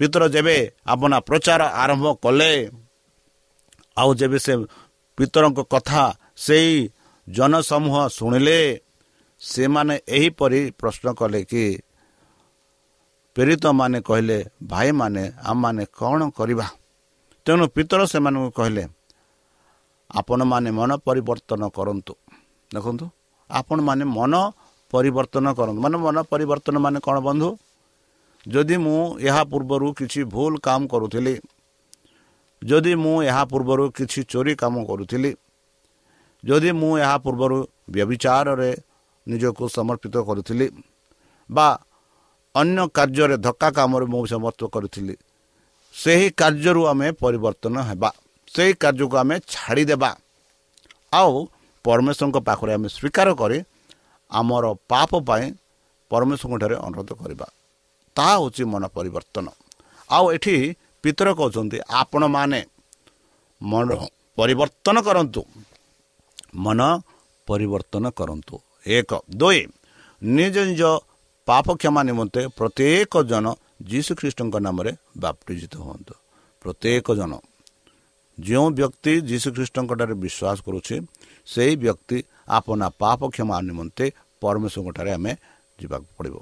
ପିତର 0.00 0.22
ଯେବେ 0.34 0.56
ଆପଣା 0.86 1.16
ପ୍ରଚାର 1.28 1.62
ଆରମ୍ଭ 1.82 2.06
କଲେ 2.24 2.52
ଆଉ 3.96 4.10
ଯେବେ 4.20 4.38
ସେ 4.38 4.52
ପିତରଙ୍କ 5.16 5.58
କଥା 5.72 6.02
ସେଇ 6.36 6.72
ଜନସମୂହ 7.26 7.96
ଶୁଣିଲେ 8.08 8.58
ସେମାନେ 9.42 9.94
ଏହିପରି 10.08 10.60
ପ୍ରଶ୍ନ 10.80 11.06
କଲେ 11.20 11.40
କି 11.50 11.64
ପ୍ରେରିତମାନେ 13.36 13.98
କହିଲେ 14.08 14.38
ଭାଇମାନେ 14.62 15.24
ଆମମାନେ 15.50 15.84
କ'ଣ 15.98 16.20
କରିବା? 16.38 16.66
ତେଣୁ 17.46 17.64
ପିତର 17.74 18.00
ସେମାନଙ୍କୁ 18.12 18.50
କହିଲେ 18.58 18.84
ଆପଣମାନେ 20.10 20.70
ମନ 20.78 20.90
ପରିବର୍ତ୍ତନ 21.06 21.62
କରନ୍ତୁ। 21.76 22.14
ଦେଖନ୍ତୁ 22.70 23.04
ଆପଣମାନେ 23.50 24.04
ମନ 24.18 24.32
ପରିବର୍ତ୍ତନ 24.92 25.46
କରନ୍ତୁ। 25.58 25.80
ମାନେ 25.84 25.96
ମନ 26.04 26.16
ପରିବର୍ତ୍ତନ 26.32 26.76
ମାନେ 26.84 26.98
କ'ଣ 27.06 27.16
ବନ୍ଧୁ? 27.28 27.48
ଯଦି 28.46 28.76
ମୁଁ 28.84 29.00
ଏହା 29.28 29.42
ପୂର୍ବରୁ 29.50 29.86
କିଛି 29.98 30.20
ଭୁଲ 30.34 30.52
କାମ 30.66 30.80
କରୁଥିଲି 30.92 31.34
ଯଦି 32.62 32.92
ମୁଁ 32.94 33.16
ଏହା 33.22 33.42
ପୂର୍ବରୁ 33.50 33.84
କିଛି 33.96 34.20
ଚୋରି 34.26 34.52
କାମ 34.56 34.74
କରୁଥିଲି 34.84 35.30
ଯଦି 36.44 36.70
ମୁଁ 36.80 36.92
ଏହା 36.98 37.16
ପୂର୍ବରୁ 37.24 37.58
ବ୍ୟବିଚାରରେ 37.90 38.70
ନିଜକୁ 39.26 39.64
ସମର୍ପିତ 39.68 40.14
କରୁଥିଲି 40.28 40.66
ବା 41.50 41.68
ଅନ୍ୟ 42.54 42.82
କାର୍ଯ୍ୟରେ 42.96 43.36
ଧକ୍କା 43.46 43.68
କାମରେ 43.78 44.06
ମୁଁ 44.12 44.24
ସମର୍ଥ 44.32 44.60
କରିଥିଲି 44.74 45.14
ସେହି 45.94 46.28
କାର୍ଯ୍ୟରୁ 46.40 46.82
ଆମେ 46.90 47.08
ପରିବର୍ତ୍ତନ 47.22 47.76
ହେବା 47.88 48.10
ସେହି 48.54 48.72
କାର୍ଯ୍ୟକୁ 48.82 49.16
ଆମେ 49.22 49.36
ଛାଡ଼ିଦେବା 49.52 50.10
ଆଉ 51.12 51.32
ପରମେଶ୍ୱରଙ୍କ 51.84 52.38
ପାଖରେ 52.48 52.72
ଆମେ 52.76 52.88
ସ୍ୱୀକାର 52.88 53.28
କରି 53.40 53.58
ଆମର 54.32 54.64
ପାପ 54.90 55.10
ପାଇଁ 55.28 55.44
ପରମେଶ୍ୱରଙ୍କ 56.10 56.56
ଠାରେ 56.62 56.76
ଅନୁରୋଧ 56.86 57.10
କରିବା 57.20 57.46
ତାହା 58.16 58.34
ହେଉଛି 58.36 58.62
ମନ 58.72 58.82
ପରିବର୍ତ୍ତନ 58.96 59.46
ଆଉ 60.10 60.24
ଏଠି 60.34 60.54
ପିତର 61.02 61.28
କହୁଛନ୍ତି 61.34 61.78
ଆପଣମାନେ 61.90 62.60
ମନ 63.62 63.88
ପରିବର୍ତ୍ତନ 64.38 64.96
କରନ୍ତୁ। 65.02 65.42
ମନ 66.54 66.80
ପରିବର୍ତ୍ତନ 67.48 68.04
କରନ୍ତୁ। 68.10 68.54
ଏକ। 68.86 69.10
ଦୁଇ। 69.36 69.60
ନିଜ 70.22 70.56
ନିଜ 70.70 70.82
ପାପ 71.48 71.66
କ୍ଷମା 71.76 72.00
ନିମନ୍ତେ 72.02 72.40
ପ୍ରତ୍ୟେକ 72.58 73.12
ଜଣ 73.22 73.46
ଯୀଶୁଖ୍ରୀଷ୍ଟଙ୍କ 73.90 74.56
ନାମରେ 74.58 74.92
ବାପ୍ଟିଜିତ 75.18 75.74
ହୁଅନ୍ତୁ। 75.76 76.14
ପ୍ରତ୍ୟେକ 76.62 77.06
ଜଣ 77.14 77.32
ଯେଉଁ 78.38 78.68
ବ୍ୟକ୍ତି 78.70 79.12
ଯୀଶୁଖ୍ରୀଷ୍ଟଙ୍କଠାରେ 79.20 80.14
ବିଶ୍ୱାସ 80.14 80.58
କରୁଛି 80.66 80.96
ସେହି 81.46 81.74
ବ୍ୟକ୍ତି 81.76 82.18
ଆପଣା 82.48 82.86
ପାପ 82.98 83.20
କ୍ଷମା 83.30 83.56
ନିମନ୍ତେ 83.60 84.06
ପରମେଶ୍ୱରଙ୍କଠାରେ 84.40 85.10
ଆମେ 85.12 85.32
ଯିବାକୁ 85.80 86.08
ପଡ଼ିବ। 86.16 86.36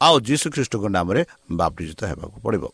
ଆଉ 0.00 0.14
ଯୀଶୁ 0.20 0.46
ଖ୍ରୀଷ୍ଟଙ୍କ 0.50 0.84
ନାମରେ 0.96 1.20
ବାପ୍ତିଜିତ 1.52 2.00
ହେବାକୁ 2.04 2.36
ପଡ଼ିବ। 2.40 2.64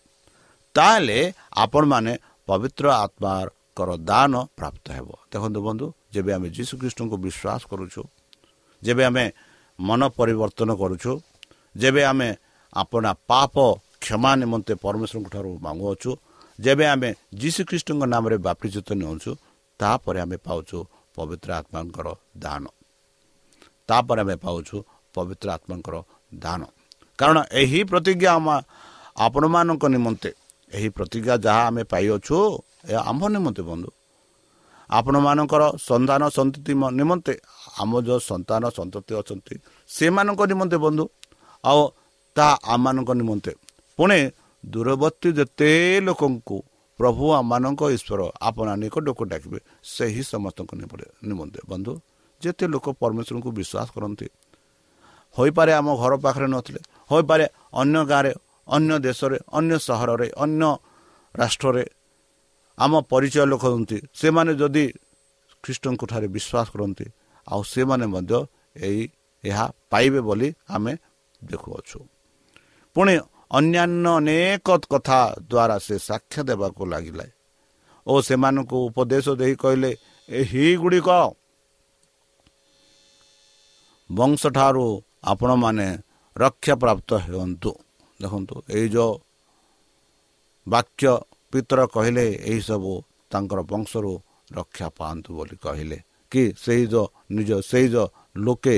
ତାହେଲେ 0.76 1.18
ଆପଣମାନେ 1.64 2.12
ପବିତ୍ର 2.48 2.84
ଆତ୍ମାଙ୍କର 3.04 3.90
ଦାନ 4.10 4.32
ପ୍ରାପ୍ତ 4.58 4.86
ହେବ। 4.96 5.08
ଦେଖନ୍ତୁ 5.32 5.60
ବନ୍ଧୁ 5.66 5.86
ଯେବେ 6.14 6.30
ଆମେ 6.36 6.48
ଯୀଶୁ 6.56 6.72
ଖ୍ରୀଷ୍ଟଙ୍କୁ 6.80 7.16
ବିଶ୍ୱାସ 7.24 7.62
କରୁଛୁ 7.70 8.02
ଯେବେ 8.82 9.02
ଆମେ 9.10 9.24
ମନ 9.78 10.00
ପରିବର୍ତ୍ତନ 10.18 10.70
କରୁଛୁ 10.82 11.12
ଯେବେ 11.74 12.02
ଆମେ 12.10 12.28
ଆପଣା 12.72 13.10
ପାପ 13.30 13.54
କ୍ଷମା 14.02 14.30
ନିମନ୍ତେ 14.40 14.74
ପରମେଶ୍ୱରଙ୍କ 14.84 15.28
ଠାରୁ 15.34 15.50
ମାଗୁଅଛୁ 15.66 16.10
ଯେବେ 16.58 16.84
ଆମେ 16.94 17.08
ଯୀଶୁ 17.40 17.60
ଖ୍ରୀଷ୍ଟଙ୍କ 17.68 18.02
ନାମରେ 18.14 18.36
ବାପ୍ତିଜିତ 18.46 18.88
ନେଉଛୁ 19.00 19.30
ତାପରେ 19.80 20.18
ଆମେ 20.24 20.36
ପାଉଛୁ 20.46 20.78
ପବିତ୍ର 21.16 21.50
ଆତ୍ମାଙ୍କର 21.60 22.08
ଦାନ। 22.44 22.64
ତାପରେ 23.88 24.20
ଆମେ 24.24 24.36
ପାଉଛୁ 24.44 24.76
ପବିତ୍ର 25.14 25.46
ଆତ୍ମାଙ୍କର 25.56 25.94
ଦାନ। 26.32 26.60
କାରଣ 27.18 27.38
ଏହି 27.60 27.80
ପ୍ରତିଜ୍ଞା 27.90 28.30
ଆମ 28.38 28.46
ଆପଣମାନଙ୍କ 29.26 29.84
ନିମନ୍ତେ 29.94 30.30
ଏହି 30.76 30.88
ପ୍ରତିଜ୍ଞା 30.96 31.34
ଯାହା 31.44 31.62
ଆମେ 31.68 31.82
ପାଇଅଛୁ 31.92 32.36
ଏହା 32.90 33.00
ଆମ୍ଭ 33.10 33.22
ନିମନ୍ତେ 33.34 33.62
ବନ୍ଧୁ। 33.70 33.90
ଆପଣମାନଙ୍କର 34.90 35.62
ସନ୍ତାନ 35.88 36.22
ସନ୍ତତି 36.36 36.72
ନିମନ୍ତେ 37.00 37.34
ଆମ 37.82 37.90
ଯେଉଁ 38.06 38.20
ସନ୍ତାନ 38.30 38.62
ସନ୍ତତି 38.78 39.12
ଅଛନ୍ତି 39.20 39.54
ସେମାନଙ୍କ 39.90 40.40
ନିମନ୍ତେ 40.52 40.76
ବନ୍ଧୁ। 40.84 41.04
ଆଉ 41.64 41.80
ତାହା 42.36 42.54
ଆମମାନଙ୍କ 42.74 43.10
ନିମନ୍ତେ। 43.20 43.52
ପୁଣି 43.98 44.18
ଦୂରବର୍ତ୍ତୀ 44.64 45.28
ଯେତେ 45.38 45.70
ଲୋକଙ୍କୁ 46.06 46.56
ପ୍ରଭୁ 46.98 47.24
ଆମମାନଙ୍କ 47.40 47.82
ଈଶ୍ୱର 47.96 48.20
ଆପଣ 48.48 48.68
ନିକଟକୁ 48.82 49.22
ଡାକିବେ 49.32 49.60
ସେହି 49.94 50.22
ସମସ୍ତଙ୍କ 50.32 50.70
ନିମନ୍ତେ 51.28 51.60
ବନ୍ଧୁ। 51.70 51.92
ଯେତେ 52.42 52.64
ଲୋକ 52.72 52.86
ପରମେଶ୍ୱରଙ୍କୁ 53.00 53.50
ବିଶ୍ୱାସ 53.58 53.88
କରନ୍ତି 53.94 54.26
ହୋଇପାରେ 55.36 55.72
ଆମ 55.80 55.88
ଘର 56.02 56.12
ପାଖରେ 56.24 56.46
ନଥିଲେ 56.54 56.80
ହୋଇପାରେ 57.10 57.44
ଅନ୍ୟ 57.80 58.00
ଗାଁରେ 58.10 58.32
ଅନ୍ୟ 58.70 58.94
ଦେଶରେ 59.06 59.36
ଅନ୍ୟ 59.52 59.74
ସହରରେ 59.88 60.28
ଅନ୍ୟ 60.44 60.64
ରାଷ୍ଟ୍ରରେ 61.34 61.84
ଆମ 62.78 62.92
ପରିଚୟ 63.12 63.44
ଲୋକ 63.52 63.64
ହୁଅନ୍ତି। 63.72 63.98
ସେମାନେ 64.20 64.52
ଯଦି 64.60 64.84
ଖ୍ରୀଷ୍ଟଙ୍କ 65.64 66.02
ଠାରେ 66.10 66.28
ବିଶ୍ୱାସ 66.36 66.66
କରନ୍ତି 66.74 67.06
ଆଉ 67.46 67.62
ସେମାନେ 67.74 68.06
ମଧ୍ୟ 68.14 68.38
ଏଇ 68.86 69.02
ଏହା 69.44 69.66
ପାଇବେ 69.90 70.20
ବୋଲି 70.20 70.48
ଆମେ 70.68 70.92
ଦେଖୁଅଛୁ। 71.44 71.98
ପୁଣି 72.96 73.14
ଅନ୍ୟାନ୍ୟ 73.58 74.06
ଅନେକ 74.18 74.68
କଥା 74.92 75.20
ଦ୍ୱାରା 75.50 75.76
ସେ 75.86 75.96
ସାକ୍ଷ୍ୟ 76.08 76.40
ଦେବାକୁ 76.48 76.82
ଲାଗିଲା। 76.92 77.26
ଓ 78.06 78.12
ସେମାନଙ୍କୁ 78.26 78.76
ଉପଦେଶ 78.88 79.26
ଦେଇ 79.40 79.54
କହିଲେ 79.62 79.90
ଏହି 80.28 80.64
ଗୁଡ଼ିକ 80.82 81.08
ବଂଶଠାରୁ 84.10 84.86
ଆପଣମାନେ 85.24 85.88
ରକ୍ଷା 86.36 86.74
ପ୍ରାପ୍ତ 86.82 87.10
ହୁଅନ୍ତୁ। 87.26 87.72
ଦେଖନ୍ତୁ 88.20 88.54
ଏଇ 88.70 88.86
ଯେଉଁ 88.88 89.12
ବାକ୍ୟ 90.66 91.12
ପିତର 91.52 91.80
କହିଲେ 91.86 92.26
ଏହିସବୁ 92.50 92.92
ତାଙ୍କର 93.30 93.60
ବଂଶରୁ 93.72 94.12
ରକ୍ଷା 94.52 94.86
ପାଆନ୍ତୁ 94.98 95.30
ବୋଲି 95.36 95.56
କହିଲେ। 95.56 95.98
କି 96.32 96.42
ସେଇ 96.64 96.82
ଯେଉଁ 96.86 97.06
ନିଜ 97.30 97.50
ସେଇ 97.70 97.86
ଯେଉଁ 97.88 98.06
ଲୋକେ 98.36 98.76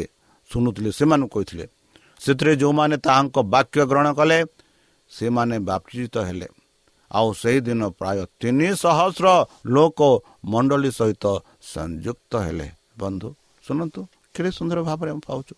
ଶୁଣୁଥିଲେ 0.51 0.91
ସେମାନଙ୍କୁ 0.99 1.29
କହିଥିଲେ। 1.35 1.67
ସେଥିରେ 2.21 2.53
ଯେଉଁମାନେ 2.57 2.97
ତାହାଙ୍କ 3.07 3.37
ବାକ୍ୟ 3.55 3.81
ଗ୍ରହଣ 3.91 4.09
କଲେ 4.19 4.39
ସେମାନେ 5.11 5.57
ବାପ୍ତିତ 5.69 6.15
ହେଲେ। 6.29 6.49
ଆଉ 7.11 7.29
ସେହିଦିନ 7.33 7.83
ପ୍ରାୟ 7.99 8.19
ତିନି 8.41 8.69
ସହସ୍ର 8.83 9.27
ଲୋକ 9.67 10.01
ମଣ୍ଡଳୀ 10.45 10.91
ସହିତ 10.99 11.25
ସଂଯୁକ୍ତ 11.75 12.33
ହେଲେ। 12.47 12.69
ବନ୍ଧୁ 12.99 13.29
ଶୁଣନ୍ତୁ 13.65 14.01
କେତେ 14.35 14.51
ସୁନ୍ଦର 14.59 14.79
ଭାବରେ 14.89 15.11
ଆମେ 15.15 15.23
ପାଉଛୁ। 15.29 15.55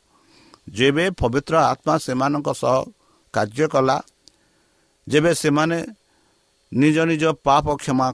ଯେବେ 0.76 1.05
ପବିତ୍ର 1.21 1.55
ଆତ୍ମା 1.73 1.95
ସେମାନଙ୍କ 2.07 2.49
ସହ 2.62 2.76
କାର୍ଯ୍ୟ 3.35 3.67
କଲା 3.75 3.97
ଯେବେ 5.07 5.33
ସେମାନେ 5.43 5.79
ନିଜ 6.73 6.97
ନିଜ 7.11 7.25
ପାପ 7.47 7.67
କ୍ଷମା 7.82 8.06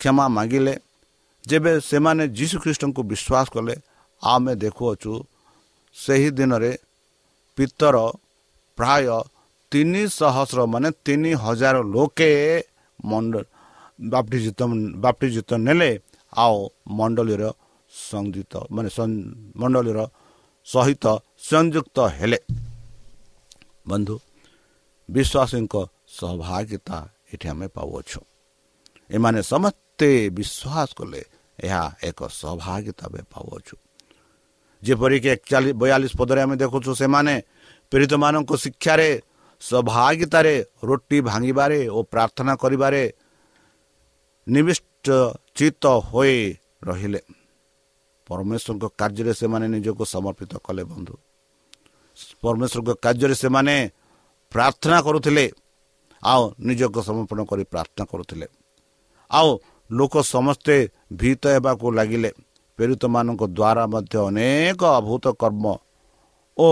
କ୍ଷମା 0.00 0.24
ମାଗିଲେ 0.36 0.74
ଯେବେ 1.44 1.72
ସେମାନେ 1.90 2.24
ଯୀଶୁ 2.38 2.56
ଖ୍ରୀଷ୍ଟଙ୍କୁ 2.62 3.00
ବିଶ୍ୱାସ 3.10 3.46
କଲେ 3.54 3.74
ଆମେ 4.22 4.52
ଦେଖୁଅଛୁ 4.62 5.12
ସେହି 5.96 6.28
ଦିନରେ 6.38 6.72
ପିତର 7.58 7.96
ପ୍ରାୟ 8.78 9.06
ତିନି 9.72 10.02
ସହସ୍ର 10.18 10.58
ମାନେ 10.72 10.88
ତିନି 11.06 11.30
ହଜାର 11.44 11.76
ଲୋକେ 11.94 12.30
ମଣ୍ଡ 13.04 13.34
ବାପ୍ଟିଜିତ 14.12 14.60
ବାପ୍ଟିଜିତ 15.04 15.50
ନେଲେ 15.66 15.90
ଆଉ 16.32 16.56
ମଣ୍ଡଳୀର 16.98 17.42
ସଂଯୁକ୍ତ 17.92 18.54
ମାନେ 18.74 18.88
ମଣ୍ଡଳୀର 19.60 19.98
ସହିତ 20.66 21.04
ସଂଯୁକ୍ତ 21.50 21.96
ହେଲେ। 22.18 22.38
ବନ୍ଧୁ 23.88 24.14
ବିଶ୍ୱାସୀଙ୍କ 25.08 25.74
ସହଭାଗିତା 26.10 26.98
ଏଠି 27.32 27.46
ଆମେ 27.48 27.66
ପାଉଅଛୁ 27.68 28.20
ଏମାନେ 29.10 29.40
ସମସ୍ତେ 29.44 30.08
ବିଶ୍ୱାସ 30.30 30.88
କଲେ 30.98 31.22
ଏହା 31.58 31.82
ଏକ 32.02 32.20
ସହଭାଗିତା 32.32 33.04
ଆମେ 33.06 33.22
ପାଉଅଛୁ 33.32 33.74
ଯେପରିକି 34.82 35.28
ଏକଚାଳିଶ 35.34 35.74
ବୟାଳିଶ 35.74 36.12
ପଦରେ 36.20 36.40
ଆମେ 36.44 36.56
ଦେଖୁଛୁ 36.56 36.90
ସେମାନେ 36.94 37.34
ପୀଡ଼ିତମାନଙ୍କ 37.92 38.50
ଶିକ୍ଷାରେ 38.64 39.08
ସହଭାଗିତାରେ 39.62 40.54
ରୁଟି 40.82 41.18
ଭାଙ୍ଗିବାରେ 41.22 41.78
ଓ 41.88 41.98
ପ୍ରାର୍ଥନା 42.12 42.52
କରିବାରେ 42.62 43.02
ନିବିଷ୍ଟ 44.46 45.06
ଚିତ 45.54 45.84
ହୋଇ 46.08 46.36
ରହିଲେ 46.82 47.20
ପରମେଶ୍ୱରଙ୍କ 48.26 48.84
କାର୍ଯ୍ୟରେ 48.98 49.32
ସେମାନେ 49.34 49.66
ନିଜକୁ 49.74 50.04
ସମର୍ପିତ 50.14 50.52
କଲେ 50.66 50.82
ବନ୍ଧୁ 50.84 51.14
ପରମେଶ୍ୱରଙ୍କ 52.42 52.90
କାର୍ଯ୍ୟରେ 53.04 53.36
ସେମାନେ 53.44 53.74
ପ୍ରାର୍ଥନା 54.52 54.98
କରୁଥିଲେ 55.02 55.44
ଆଉ 56.22 56.42
ନିଜକୁ 56.60 57.00
ସମର୍ପଣ 57.02 57.38
କରି 57.50 57.64
ପ୍ରାର୍ଥନା 57.64 58.04
କରୁଥିଲେ। 58.12 58.46
ଆଉ 59.30 59.48
ଲୋକ 59.90 60.14
ସମସ୍ତେ 60.34 60.76
ଭୀତ 61.12 61.42
ହେବାକୁ 61.54 61.86
ଲାଗିଲେ। 61.98 62.30
ପୀଡ଼ିତମାନଙ୍କ 62.78 63.42
ଦ୍ୱାରା 63.58 63.84
ମଧ୍ୟ 63.94 64.14
ଅନେକ 64.28 64.80
ଅଭୂତ 64.98 65.24
କର୍ମ 65.42 65.64
ଓ 66.56 66.68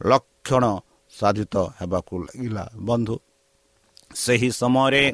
ଲକ୍ଷଣ 0.00 0.64
ସାଧିତ 1.12 1.54
ହେବାକୁ 1.78 2.14
ଲାଗିଲା। 2.24 2.64
ବନ୍ଧୁ 2.78 3.16
ସେହି 4.14 4.50
ସମୟରେ 4.50 5.04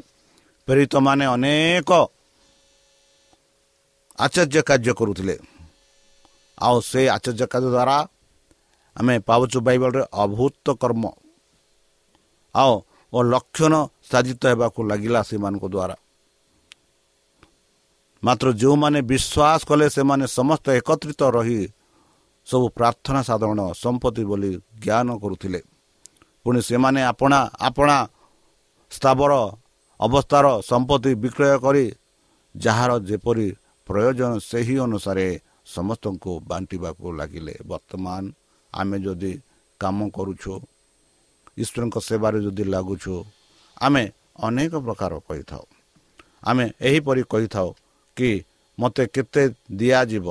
ପୀଡ଼ିତମାନେ 0.67 1.25
ଅନେକ 1.25 1.91
ଆଶ୍ଚର୍ଯ୍ୟ 4.19 4.61
କାର୍ଯ୍ୟ 4.69 4.93
କରୁଥିଲେ। 4.93 5.35
ଆଉ 6.57 6.77
ସେ 6.81 7.01
ଆଶ୍ଚର୍ଯ୍ୟ 7.09 7.45
କାର୍ଯ୍ୟ 7.53 7.69
ଦ୍ୱାରା 7.75 7.97
ଆମେ 8.95 9.15
ପାଉଛୁ 9.19 9.57
ବାଇବଲରେ 9.67 10.03
ଅଭୂତ 10.23 10.65
କର୍ମ। 10.81 11.03
ଆଉ 12.55 12.73
ଓ 13.13 13.17
ଲକ୍ଷଣ 13.33 13.73
ସାଧିତ 14.09 14.41
ହେବାକୁ 14.51 14.79
ଲାଗିଲା 14.89 15.21
ସେମାନଙ୍କ 15.29 15.65
ଦ୍ୱାରା 15.75 15.95
ମାତ୍ର 18.23 18.47
ଯେଉଁମାନେ 18.61 18.99
ବିଶ୍ୱାସ 19.11 19.59
କଲେ 19.69 19.87
ସେମାନେ 19.95 20.25
ସମସ୍ତେ 20.37 20.69
ଏକତ୍ରିତ 20.79 21.21
ରହି 21.37 21.61
ସବୁ 22.47 22.65
ପ୍ରାର୍ଥନା 22.77 23.21
ସାଧାରଣ 23.29 23.61
ସମ୍ପତ୍ତି 23.83 24.23
ବୋଲି 24.29 24.51
ଜ୍ଞାନ 24.83 25.07
କରୁଥିଲେ। 25.23 25.59
ପୁଣି 26.43 26.59
ସେମାନେ 26.69 26.99
ଆପଣା 27.11 27.39
ଆପଣା 27.67 27.97
ସ୍ଥାବର 28.91 29.31
ଅବସ୍ଥାର 29.99 30.45
ସମ୍ପତ୍ତି 30.69 31.11
ବିକ୍ରୟ 31.23 31.57
କରି 31.65 31.85
ଯାହାର 32.55 32.91
ଯେପରି 33.09 33.47
ପ୍ରୟୋଜନ 33.87 34.31
ସେହି 34.49 34.75
ଅନୁସାରେ 34.85 35.27
ସମସ୍ତଙ୍କୁ 35.75 36.31
ବାଣ୍ଟିବାକୁ 36.49 37.05
ଲାଗିଲେ। 37.19 37.55
ବର୍ତ୍ତମାନ 37.71 38.21
ଆମେ 38.73 38.97
ଯଦି 39.05 39.33
କାମ 39.81 39.97
କରୁଛୁ 40.15 40.51
ଈଶ୍ୱରଙ୍କ 41.57 41.95
ସେବାରେ 42.07 42.37
ଯଦି 42.45 42.63
ଲାଗୁଛୁ 42.73 43.13
ଆମେ 43.77 44.03
ଅନେକ 44.45 44.73
ପ୍ରକାର 44.85 45.11
କହିଥାଉ। 45.27 45.65
ଆମେ 46.43 46.65
ଏହିପରି 46.87 47.23
କହିଥାଉ 47.33 47.69
କି 48.17 48.29
ମୋତେ 48.77 49.03
କେତେ 49.15 49.43
ଦିଆଯିବ 49.79 50.27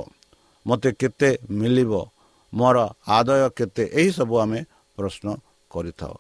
ମୋତେ 0.67 0.91
କେତେ 1.01 1.31
ମିଳିବ 1.59 1.93
ମୋର 2.53 2.77
ଆଦାୟ 3.09 3.45
କେତେ 3.59 3.85
ଏହିସବୁ 4.01 4.35
ଆମେ 4.45 4.61
ପ୍ରଶ୍ନ 4.99 5.27
କରିଥାଉ। 5.71 6.15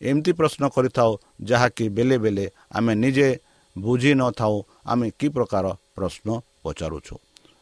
ଏମିତି 0.00 0.32
ପ୍ରଶ୍ନ 0.38 0.62
କରିଥାଉ 0.74 1.10
ଯାହାକି 1.50 1.84
ବେଳେ 1.96 2.16
ବେଳେ 2.24 2.46
ଆମେ 2.76 2.92
ନିଜେ 3.02 3.28
ବୁଝି 3.76 4.12
ନଥାଉ 4.20 4.54
ଆମେ 4.86 5.06
କି 5.18 5.28
ପ୍ରକାର 5.36 5.64
ପ୍ରଶ୍ନ 5.96 6.28
ପଚାରୁଛୁ। 6.62 7.16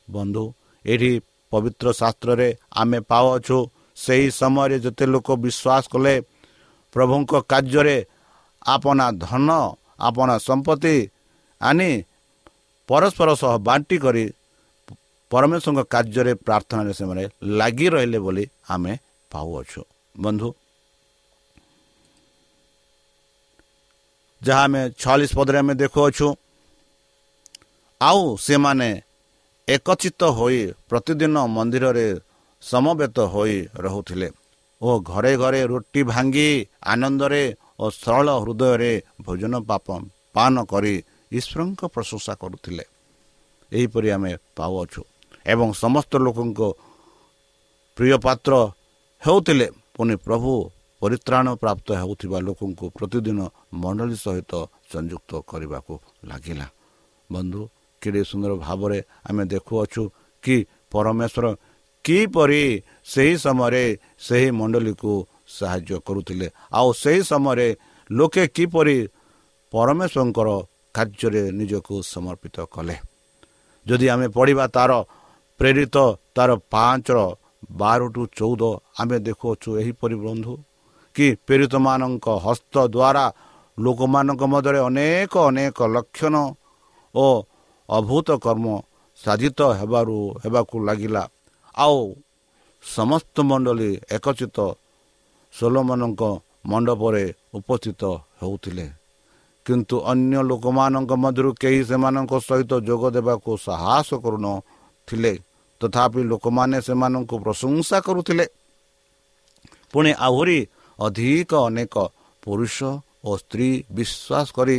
ବନ୍ଧୁ 0.09 0.45
ଏଠି 0.85 1.13
ପବିତ୍ର 1.53 1.87
ଶାସ୍ତ୍ରରେ 2.01 2.49
ଆମେ 2.73 2.99
ପାଉଅଛୁ 3.11 3.59
ସେହି 3.97 4.29
ସମୟରେ 4.41 4.77
ଯେତେ 4.85 5.05
ଲୋକ 5.07 5.29
ବିଶ୍ୱାସ 5.45 5.85
କଲେ 5.93 6.15
ପ୍ରଭୁଙ୍କ 6.95 7.33
କାର୍ଯ୍ୟରେ 7.51 7.97
ଆପଣା 8.67 9.07
ଧନ 9.25 9.49
ଆପଣା 10.09 10.35
ସମ୍ପତ୍ତି 10.49 10.97
ଆଣି 11.61 11.91
ପରସ୍ପର 12.89 13.29
ସହ 13.43 13.53
ବାଣ୍ଟି 13.69 13.97
କରି 14.05 14.25
ପରମେଶ୍ୱରଙ୍କ 15.31 15.83
କାର୍ଯ୍ୟରେ 15.95 16.33
ପ୍ରାର୍ଥନାରେ 16.47 16.93
ସେମାନେ 16.99 17.23
ଲାଗି 17.59 17.87
ରହିଲେ 17.95 18.19
ବୋଲି 18.25 18.45
ଆମେ 18.73 18.93
ପାଉଅଛୁ 19.31 19.81
ବନ୍ଧୁ 20.15 20.49
ଯାହା 24.43 24.63
ଆମେ 24.67 24.81
ଛୟାଳିଶ 25.01 25.31
ପଦରେ 25.39 25.59
ଆମେ 25.63 25.75
ଦେଖୁଅଛୁ 25.83 26.27
ଆଉ 28.01 28.23
ସେମାନେ 28.47 28.89
ଏକଚିତ 29.69 30.23
ହୋଇ 30.39 30.61
ପ୍ରତିଦିନ 30.91 31.37
ମନ୍ଦିରରେ 31.57 32.07
ସମବେତ 32.63 33.17
ହୋଇ 33.35 33.57
ରହୁଥିଲେ। 33.85 34.29
ଓ 34.85 34.89
ଘରେ 35.11 35.33
ଘରେ 35.43 35.61
ରୁଟି 35.73 36.01
ଭାଙ୍ଗି 36.11 36.49
ଆନନ୍ଦରେ 36.93 37.45
ଓ 37.83 37.85
ସରଳ 38.03 38.29
ହୃଦୟରେ 38.43 38.93
ଭୋଜନ 39.25 39.55
ପାପ 39.69 39.87
ପାନ 40.37 40.55
କରି 40.73 40.95
ଈଶ୍ୱରଙ୍କ 41.39 41.81
ପ୍ରଶଂସା 41.95 42.33
କରୁଥିଲେ। 42.43 42.85
ଏହିପରି 43.73 44.09
ଆମେ 44.17 44.33
ପାଉଅଛୁ 44.57 45.03
ଏବଂ 45.53 45.69
ସମସ୍ତ 45.85 46.13
ଲୋକଙ୍କ 46.25 46.61
ପ୍ରିୟ 47.97 48.17
ପାତ୍ର 48.27 48.53
ହେଉଥିଲେ। 49.23 49.67
ପୁଣି 49.95 50.15
ପ୍ରଭୁ 50.27 50.51
ପରିତ୍ରାଣ 51.03 51.47
ପ୍ରାପ୍ତ 51.63 51.89
ହେଉଥିବା 52.01 52.39
ଲୋକଙ୍କୁ 52.47 52.85
ପ୍ରତିଦିନ 52.97 53.39
ମଣ୍ଡଳୀ 53.83 54.17
ସହିତ 54.25 54.53
ସଂଯୁକ୍ତ 54.93 55.31
କରିବାକୁ 55.51 55.95
ଲାଗିଲା। 56.29 56.67
ବନ୍ଧୁ 57.31 57.61
କେଡ଼େ 58.03 58.23
ସୁନ୍ଦର 58.31 58.53
ଭାବରେ 58.67 58.99
ଆମେ 59.29 59.43
ଦେଖୁଅଛୁ 59.53 60.03
କି 60.45 60.57
ପରମେଶ୍ୱର 60.93 61.47
କିପରି 62.05 62.65
ସେହି 63.07 63.35
ସମୟରେ 63.37 63.85
ସେହି 64.27 64.49
ମଣ୍ଡଳୀକୁ 64.51 65.13
ସାହାଯ୍ୟ 65.49 65.97
କରୁଥିଲେ। 66.07 66.47
ଆଉ 66.73 66.89
ସେହି 67.03 67.23
ସମୟରେ 67.31 67.69
ଲୋକେ 68.11 68.45
କିପରି 68.57 68.97
ପରମେଶ୍ୱରଙ୍କର 69.73 70.49
କାର୍ଯ୍ୟରେ 70.95 71.43
ନିଜକୁ 71.59 71.95
ସମର୍ପିତ 72.13 72.57
କଲେ? 72.75 72.97
ଯଦି 73.87 74.07
ଆମେ 74.09 74.27
ପଢ଼ିବା 74.37 74.65
ତାର 74.77 74.93
ପ୍ରେରିତ 75.61 75.97
ତାର 76.37 76.51
ପାଞ୍ଚର 76.73 77.19
ବାର 77.71 78.01
ଟୁ 78.15 78.23
ଚଉଦ 78.39 78.63
ଆମେ 79.01 79.17
ଦେଖୁଅଛୁ 79.27 79.71
ଏହିପରି 79.81 80.17
ବନ୍ଧୁ 80.27 80.53
କି 81.15 81.27
ପ୍ରେରିତମାନଙ୍କ 81.47 82.27
ହସ୍ତ 82.45 82.75
ଦ୍ୱାରା 82.95 83.25
ଲୋକମାନଙ୍କ 83.79 84.43
ମଧ୍ୟରେ 84.53 84.81
ଅନେକ 84.89 85.33
ଅନେକ 85.49 85.79
ଲକ୍ଷଣ 85.95 86.35
ଓ 87.15 87.27
ଅଭୂତ 87.89 88.29
କର୍ମ 88.45 88.67
ସାଧିତ 89.19 89.59
ହେବାରୁ 89.79 90.17
ହେବାକୁ 90.43 90.77
ଲାଗିଲା। 90.87 91.23
ଆଉ 91.77 91.99
ସମସ୍ତ 92.85 93.37
ମଣ୍ଡଳୀ 93.41 93.91
ଏକଚିତ 94.11 94.59
ସୋଲମାନଙ୍କ 95.53 96.23
ମଣ୍ଡପରେ 96.67 97.25
ଉପସ୍ଥିତ 97.55 98.03
ହେଉଥିଲେ। 98.43 98.87
କିନ୍ତୁ 99.67 99.97
ଅନ୍ୟ 100.13 100.43
ଲୋକମାନଙ୍କ 100.43 101.13
ମଧ୍ୟରୁ 101.15 101.51
କେହି 101.61 101.81
ସେମାନଙ୍କ 101.85 102.33
ସହିତ 102.49 102.73
ଯୋଗ 102.81 103.03
ଦେବାକୁ 103.11 103.51
ସାହସ 103.57 104.09
କରୁନଥିଲେ। 104.15 105.33
ତଥାପି 105.81 106.21
ଲୋକମାନେ 106.23 106.79
ସେମାନଙ୍କୁ 106.81 107.37
ପ୍ରଶଂସା 107.39 108.01
କରୁଥିଲେ। 108.01 108.47
ପୁଣି 109.93 110.11
ଆହୁରି 110.19 110.59
ଅଧିକ 110.99 111.53
ଅନେକ 111.55 111.95
ପୁରୁଷ 112.43 112.77
ଓ 113.25 113.31
ସ୍ତ୍ରୀ 113.37 113.85
ବିଶ୍ୱାସ 113.95 114.47
କରି 114.53 114.79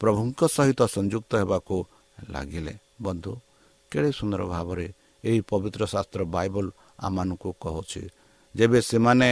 ପ୍ରଭୁଙ୍କ 0.00 0.40
ସହିତ 0.48 0.80
ସଂଯୁକ୍ତ 0.86 1.32
ହେବାକୁ 1.42 1.76
ଲାଗିଲେ। 2.30 2.74
ବନ୍ଧୁ 3.02 3.32
କେଡ଼େ 3.90 4.10
ସୁନ୍ଦର 4.12 4.42
ଭାବରେ 4.46 4.86
ଏହି 5.24 5.40
ପବିତ୍ର 5.40 5.82
ଶାସ୍ତ୍ର 5.86 6.20
ବାଇବଲ 6.24 6.66
ଆମମାନଙ୍କୁ 7.00 7.50
କହୁଛି। 7.64 8.02
ଯେବେ 8.54 8.78
ସେମାନେ 8.90 9.30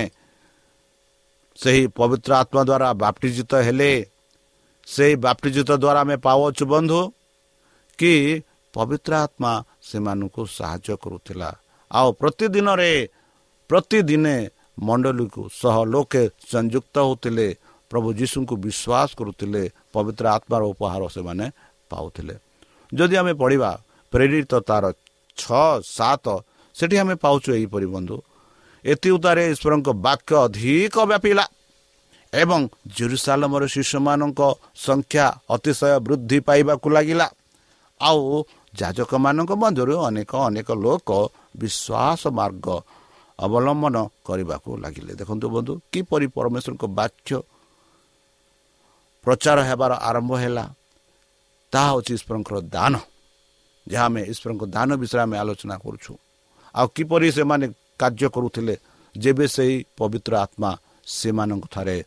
ସେହି 1.58 1.84
ପବିତ୍ର 1.98 2.30
ଆତ୍ମା 2.42 2.62
ଦ୍ୱାରା 2.68 2.88
ବାପ୍ଟିଜିତ 3.02 3.52
ହେଲେ 3.66 3.92
ସେହି 4.88 5.14
ବାପ୍ଟିଜିତ 5.24 5.70
ଦ୍ୱାରା 5.82 6.00
ଆମେ 6.04 6.16
ପାଉଅଛୁ 6.26 6.64
ବନ୍ଧୁ 6.72 7.00
କି 7.98 8.14
ପବିତ୍ର 8.74 9.12
ଆତ୍ମା 9.24 9.52
ସେମାନଙ୍କୁ 9.88 10.42
ସାହାଯ୍ୟ 10.58 10.94
କରୁଥିଲା। 11.04 11.50
ଆଉ 11.90 12.08
ପ୍ରତିଦିନରେ 12.20 12.92
ପ୍ରତିଦିନେ 13.70 14.36
ମଣ୍ଡଳୀକୁ 14.86 15.42
ସହ 15.60 15.76
ଲୋକେ 15.92 16.22
ସଂଯୁକ୍ତ 16.52 16.94
ହେଉଥିଲେ 17.06 17.46
ପ୍ରଭୁ 17.90 18.08
ଯୀଶୁଙ୍କୁ 18.18 18.54
ବିଶ୍ୱାସ 18.64 19.08
କରୁଥିଲେ 19.18 19.62
ପବିତ୍ର 19.94 20.24
ଆତ୍ମାର 20.36 20.62
ଉପହାର 20.72 21.02
ସେମାନେ 21.16 21.46
ପାଉଥିଲେ। 21.90 22.34
ଯଦି 22.92 23.14
ଆମେ 23.20 23.32
ପଢ଼ିବା 23.42 23.70
ପ୍ରେରିତ 24.12 24.52
ତାର 24.68 24.84
ଛଅ 25.38 25.68
ସାତ 25.96 26.26
ସେଠି 26.78 26.96
ଆମେ 27.02 27.14
ପାଉଛୁ 27.24 27.48
ଏହିପରି 27.58 27.86
ବନ୍ଧୁ। 27.94 28.16
ଏଥି 28.84 29.08
ଉତ୍ତାରେ 29.16 29.42
ଈଶ୍ୱରଙ୍କ 29.52 29.88
ବାକ୍ୟ 30.06 30.32
ଅଧିକ 30.44 30.96
ବ୍ୟାପିଲା 31.10 31.44
ଏବଂ 32.32 32.60
ଜେରୁସାଲମର 32.96 33.62
ଶିଶୁମାନଙ୍କ 33.74 34.40
ସଂଖ୍ୟା 34.86 35.26
ଅତିଶୟ 35.54 35.92
ବୃଦ୍ଧି 36.06 36.38
ପାଇବାକୁ 36.48 36.86
ଲାଗିଲା। 36.96 37.26
ଆଉ 38.00 38.22
ଯାଜକମାନଙ୍କ 38.78 39.50
ମଧ୍ୟରୁ 39.62 39.94
ଅନେକ 40.08 40.32
ଅନେକ 40.48 40.68
ଲୋକ 40.84 41.08
ବିଶ୍ୱାସ 41.60 42.22
ମାର୍ଗ 42.38 42.66
ଅବଲମ୍ବନ 43.38 43.96
କରିବାକୁ 44.26 44.70
ଲାଗିଲେ। 44.82 45.12
ଦେଖନ୍ତୁ 45.20 45.46
ବନ୍ଧୁ 45.54 45.72
କିପରି 45.92 46.26
ପରମେଶ୍ୱରଙ୍କ 46.36 46.84
ବାକ୍ୟ 46.98 47.30
ପ୍ରଚାର 49.24 49.58
ହେବାର 49.68 49.92
ଆରମ୍ଭ 50.08 50.32
ହେଲା 50.42 50.64
ତାହା 51.72 51.88
ହେଉଛି 51.90 52.12
ଈଶ୍ୱରଙ୍କର 52.18 52.56
ଦାନ। 52.74 52.94
ଯାହା 53.86 54.04
ଆମେ 54.08 54.20
ଈଶ୍ୱରଙ୍କ 54.32 54.62
ଦାନ 54.74 54.88
ବିଷୟରେ 55.00 55.20
ଆମେ 55.26 55.36
ଆଲୋଚନା 55.42 55.76
କରୁଛୁ। 55.84 56.12
ଆଉ 56.78 56.86
କିପରି 56.96 57.28
ସେମାନେ 57.38 57.66
କାର୍ଯ୍ୟ 58.00 58.28
କରୁଥିଲେ 58.34 58.74
ଯେବେ 59.14 59.46
ସେହି 59.54 59.76
ପବିତ୍ର 59.98 60.32
ଆତ୍ମା 60.44 60.70
ସେମାନଙ୍କ 61.18 61.64
ଠାରେ 61.74 61.98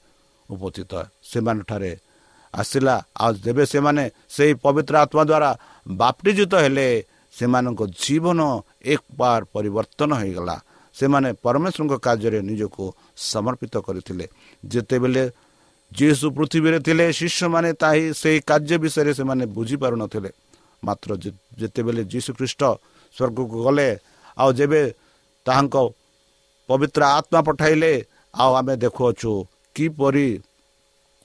ଉପସ୍ଥିତ 0.50 0.92
ସେମାନଙ୍କଠାରେ 1.30 1.92
ଆସିଲା। 2.54 2.96
ଆଉ 3.24 3.32
ଯେବେ 3.46 3.64
ସେମାନେ 3.74 4.04
ସେହି 4.36 4.54
ପବିତ୍ର 4.66 4.94
ଆତ୍ମା 5.04 5.24
ଦ୍ୱାରା 5.30 5.52
ବାପ୍ଟିଜିତ 5.88 6.54
ହେଲେ 6.64 6.88
ସେମାନଙ୍କ 7.34 7.82
ଜୀବନ 8.04 8.40
ଏକ 8.94 9.02
ବାର 9.20 9.42
ପରିବର୍ତ୍ତନ 9.54 10.12
ହୋଇଗଲା। 10.22 10.56
ସେମାନେ 10.96 11.30
ପରମେଶ୍ୱରଙ୍କ 11.44 11.94
କାର୍ଯ୍ୟରେ 12.06 12.40
ନିଜକୁ 12.50 12.84
ସମର୍ପିତ 13.32 13.74
କରିଥିଲେ। 13.88 14.26
ଯେତେବେଳେ 14.72 15.24
ଯୀଶୁ 15.92 16.26
ପୃଥିବୀରେ 16.38 16.80
ଥିଲେ 16.88 17.06
ଶିଷ୍ୟମାନେ 17.20 17.70
ତାହି 17.82 18.04
ସେହି 18.22 18.40
କାର୍ଯ୍ୟ 18.50 18.76
ବିଷୟରେ 18.84 19.12
ସେମାନେ 19.20 19.44
ବୁଝିପାରୁନଥିଲେ। 19.56 20.30
ମାତ୍ର 20.84 21.10
ଯେତେବେଳେ 21.60 22.02
ଯୀଶୁ 22.14 22.32
ଖ୍ରୀଷ୍ଟ 22.38 22.62
ସ୍ୱର୍ଗକୁ 23.16 23.58
ଗଲେ 23.66 23.88
ଆଉ 24.38 24.50
ଯେବେ 24.60 24.82
ତାହାଙ୍କ 25.46 25.76
ପବିତ୍ର 26.70 27.02
ଆତ୍ମା 27.18 27.40
ପଠାଇଲେ 27.48 27.92
ଆଉ 28.34 28.52
ଆମେ 28.60 28.74
ଦେଖୁଅଛୁ 28.84 29.32
କିପରି 29.76 30.28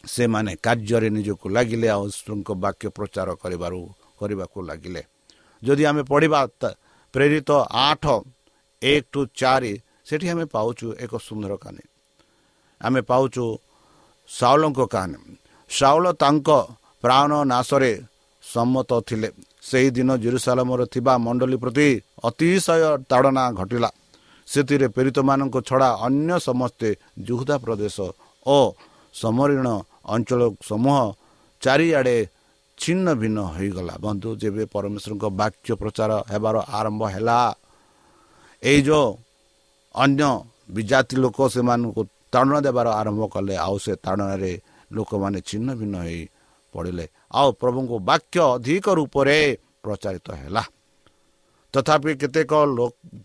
ସେମାନେ 0.05 0.53
କାର୍ଯ୍ୟରେ 0.65 1.09
ନିଜକୁ 1.17 1.47
ଲାଗିଲେ 1.57 1.89
ଆଉ 1.95 2.03
ଈଶ୍ୱରଙ୍କ 2.11 2.51
ବାକ୍ୟ 2.65 2.87
ପ୍ରଚାର 2.97 3.29
କରିବାରୁ 3.43 3.81
କରିବାକୁ 4.19 4.59
ଲାଗିଲେ। 4.69 5.03
ଯଦି 5.63 5.83
ଆମେ 5.91 6.03
ପଢ଼ିବା 6.11 6.41
ପ୍ରେରିତ 7.15 7.51
ଆଠ 7.89 8.05
ଏକ 8.83 9.03
ଟୁ 9.13 9.21
ଚାରି 9.41 9.73
ସେଠି 10.07 10.27
ଆମେ 10.33 10.45
ପାଉଛୁ 10.55 10.87
ଏକ 11.05 11.13
ସୁନ୍ଦର 11.27 11.53
କାହାଣୀ। 11.63 11.85
ଆମେ 12.81 13.01
ପାଉଛୁ 13.11 13.45
ସାଉଲଙ୍କ 14.31 14.81
କାହାଣୀ। 14.95 15.19
ସାଉଲ 15.71 16.07
ତାଙ୍କ 16.23 16.49
ପ୍ରାଣ 17.03 17.31
ନାଶରେ 17.53 17.93
ସମ୍ମତ 18.45 18.91
ଥିଲେ। 19.09 19.29
ସେହିଦିନ 19.69 20.11
ଜେରୁସାଲାମରେ 20.25 20.85
ଥିବା 20.95 21.13
ମଣ୍ଡଳୀ 21.27 21.57
ପ୍ରତି 21.63 21.89
ଅତିଶୟ 22.29 22.83
ତାଡ଼ନା 23.11 23.45
ଘଟିଲା। 23.59 23.91
ସେଥିରେ 24.49 24.87
ପୀଡ଼ିତମାନଙ୍କ 24.95 25.57
ଛଡ଼ା 25.69 25.89
ଅନ୍ୟ 26.07 26.31
ସମସ୍ତେ 26.49 26.89
ଜୁହୁଦା 27.27 27.57
ପ୍ରଦେଶ 27.65 27.97
ଓ 28.47 28.59
ସମରୀଣ 29.15 29.67
ଅଞ୍ଚଳ 30.15 30.41
ସମୂହ 30.69 30.99
ଚାରିଆଡ଼େ 31.63 32.19
ଛିନ୍ନ 32.79 33.07
ଭିନ୍ନ 33.21 33.39
ହୋଇଗଲା। 33.55 33.95
ବନ୍ଧୁ 34.05 34.29
ଯେବେ 34.43 34.65
ପରମେଶ୍ୱରଙ୍କ 34.75 35.25
ବାକ୍ୟ 35.41 35.69
ପ୍ରଚାର 35.81 36.11
ହେବାର 36.33 36.57
ଆରମ୍ଭ 36.79 37.03
ହେଲା 37.15 37.39
ଏଇ 38.63 38.81
ଯେଉଁ 38.87 39.09
ଅନ୍ୟ 39.95 40.23
ବିଜାତି 40.77 41.15
ଲୋକ 41.23 41.39
ସେମାନଙ୍କୁ 41.55 42.03
ତାଡ଼ନା 42.33 42.59
ଦେବାର 42.67 42.89
ଆରମ୍ଭ 43.01 43.23
କଲେ 43.35 43.55
ଆଉ 43.67 43.77
ସେ 43.85 43.93
ତାଡ଼ନାରେ 44.05 44.53
ଲୋକମାନେ 44.91 45.39
ଛିନ୍ନ 45.49 45.69
ଭିନ୍ନ 45.81 45.95
ହୋଇ 46.05 46.21
ପଡ଼ିଲେ। 46.77 47.07
ଆଉ 47.39 47.49
ପ୍ରଭୁଙ୍କ 47.61 47.93
ବାକ୍ୟ 48.11 48.39
ଅଧିକ 48.55 48.87
ରୂପରେ 48.99 49.39
ପ୍ରଚାରିତ 49.83 50.29
ହେଲା। 50.41 50.63
ତଥାପି 51.75 52.13
କେତେକ 52.21 52.53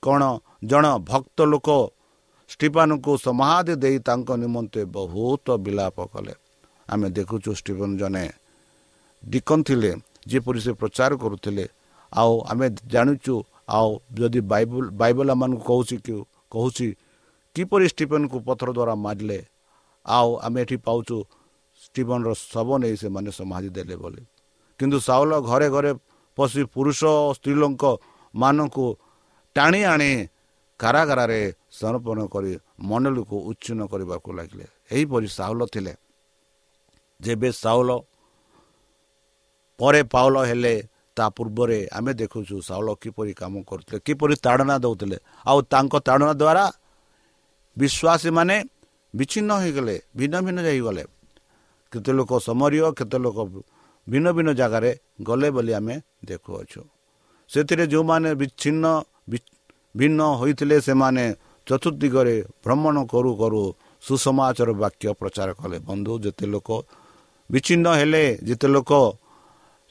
କଣ 0.05 0.21
ଜଣ 0.69 0.85
ଭକ୍ତ 1.09 1.37
ଲୋକ 1.51 1.69
ଷ୍ଟିଫାନଙ୍କୁ 2.51 3.11
ସମାଧି 3.25 3.73
ଦେଇ 3.83 3.97
ତାଙ୍କ 4.07 4.29
ନିମନ୍ତେ 4.43 4.81
ବହୁତ 4.95 5.45
ବିଳାପ 5.65 5.97
କଲେ। 6.13 6.33
ଆମେ 6.91 7.07
ଦେଖୁଛୁ 7.17 7.49
ଷ୍ଟିଫନ୍ 7.59 7.93
ଜଣେ 8.01 8.25
ଡିକନ୍ 9.23 9.63
ଥିଲେ 9.67 9.91
ଯେପରି 10.29 10.59
ସେ 10.65 10.71
ପ୍ରଚାର 10.81 11.11
କରୁଥିଲେ। 11.23 11.65
ଆଉ 12.11 12.33
ଆମେ 12.51 12.67
ଜାଣୁଛୁ 12.93 13.35
ଆଉ 13.71 13.89
ଯଦି 14.17 14.39
ବାଇବଲ 14.51 14.83
ବାଇବଲ 15.01 15.27
ଆମମାନଙ୍କୁ 15.35 15.63
କହୁଛି 15.71 15.95
କି 16.05 16.13
କହୁଛି 16.53 16.87
କିପରି 17.55 17.85
ଷ୍ଟିଫେନ୍କୁ 17.93 18.37
ପଥର 18.47 18.69
ଦ୍ୱାରା 18.77 18.93
ମାରିଲେ? 19.05 19.39
ଆଉ 20.05 20.29
ଆମେ 20.45 20.59
ଏଠି 20.63 20.77
ପାଉଛୁ 20.87 21.17
ଷ୍ଟିଫନ୍ର 21.91 22.29
ଶବ 22.53 22.69
ନେଇ 22.81 22.95
ସେମାନେ 23.03 23.31
ସମାଧି 23.39 23.69
ଦେଲେ 23.75 23.95
ବୋଲି। 24.01 24.21
କିନ୍ତୁ 24.79 24.97
ସାଉଲ 25.07 25.31
ଘରେ 25.49 25.67
ଘରେ 25.75 25.91
ପଶି 26.37 26.61
ପୁରୁଷ 26.73 27.01
ସ୍ତ୍ରୀ 27.37 27.53
ଲୋକ 27.61 27.83
ମାନଙ୍କୁ 28.33 28.85
ଟାଣି 29.55 29.81
ଆଣି 29.93 30.11
କାରାଗାରରେ 30.79 31.41
ସମର୍ପଣ 31.79 32.19
କରି 32.33 32.51
ମଣ୍ଡଳୀକୁ 32.89 33.37
ଉଚ୍ଛିନ୍ନ 33.49 33.81
କରିବାକୁ 33.91 34.29
ଲାଗିଲେ। 34.37 34.65
ଏହିପରି 34.95 35.27
ସାଉଲ 35.37 35.61
ଥିଲେ। 35.73 35.93
ଯେବେ 37.19 37.49
ସାଉଲ 37.63 37.89
ପରେ 39.79 40.01
ପାଉଲ 40.13 40.35
ହେଲେ 40.49 40.75
ତା 41.17 41.25
ପୂର୍ବରେ 41.37 41.79
ଆମେ 41.97 42.11
ଦେଖୁଛୁ 42.21 42.55
ସାଉଲ 42.69 42.87
କିପରି 43.03 43.33
କାମ 43.41 43.53
କରୁଥିଲେ 43.69 43.99
କିପରି 44.07 44.35
ତାଡ଼ନା 44.45 44.75
ଦେଉଥିଲେ। 44.83 45.17
ଆଉ 45.49 45.59
ତାଙ୍କ 45.73 45.93
ତାଡ଼ନା 46.07 46.33
ଦ୍ୱାରା 46.41 46.65
ବିଶ୍ୱାସୀମାନେ 47.77 48.55
ବିଚ୍ଛିନ୍ନ 49.13 49.51
ହୋଇଗଲେ 49.61 49.95
ଭିନ୍ନ 50.17 50.35
ଭିନ୍ନ 50.45 50.59
ଯାଇଗଲେ। 50.67 51.03
କେତେ 51.91 52.11
ଲୋକ 52.17 52.31
ସମରୀୟ 52.47 52.87
କେତେ 52.99 53.17
ଲୋକ 53.25 53.37
ଭିନ୍ନ 54.07 54.27
ଭିନ୍ନ 54.35 54.49
ଜାଗାରେ 54.61 54.91
ଗଲେ 55.27 55.49
ବୋଲି 55.55 55.71
ଆମେ 55.79 55.95
ଦେଖୁଅଛୁ। 56.29 56.81
ସେଥିରେ 57.49 57.85
ଯେଉଁମାନେ 57.91 58.29
ବିଚ୍ଛିନ୍ନ 58.41 58.85
ଭିନ୍ନ 59.95 60.19
ହୋଇଥିଲେ 60.39 60.77
ସେମାନେ 60.87 61.25
ଚତୁର୍ଦିଗରେ 61.67 62.35
ଭ୍ରମଣ 62.63 62.95
କରୁ 63.11 63.31
କରୁ 63.41 63.63
ସୁସମାଚାର 64.03 64.69
ବାକ୍ୟ 64.83 65.05
ପ୍ରଚାର 65.19 65.49
କଲେ। 65.59 65.77
ବନ୍ଧୁ 65.87 66.13
ଯେତେ 66.23 66.45
ଲୋକ 66.53 66.69
ବିଚ୍ଛିନ୍ନ 67.49 67.87
ହେଲେ 67.99 68.23
ଯେତେ 68.47 68.67
ଲୋକ 68.75 68.91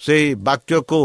ସେହି 0.01 0.29
ବାକ୍ୟକୁ 0.47 1.03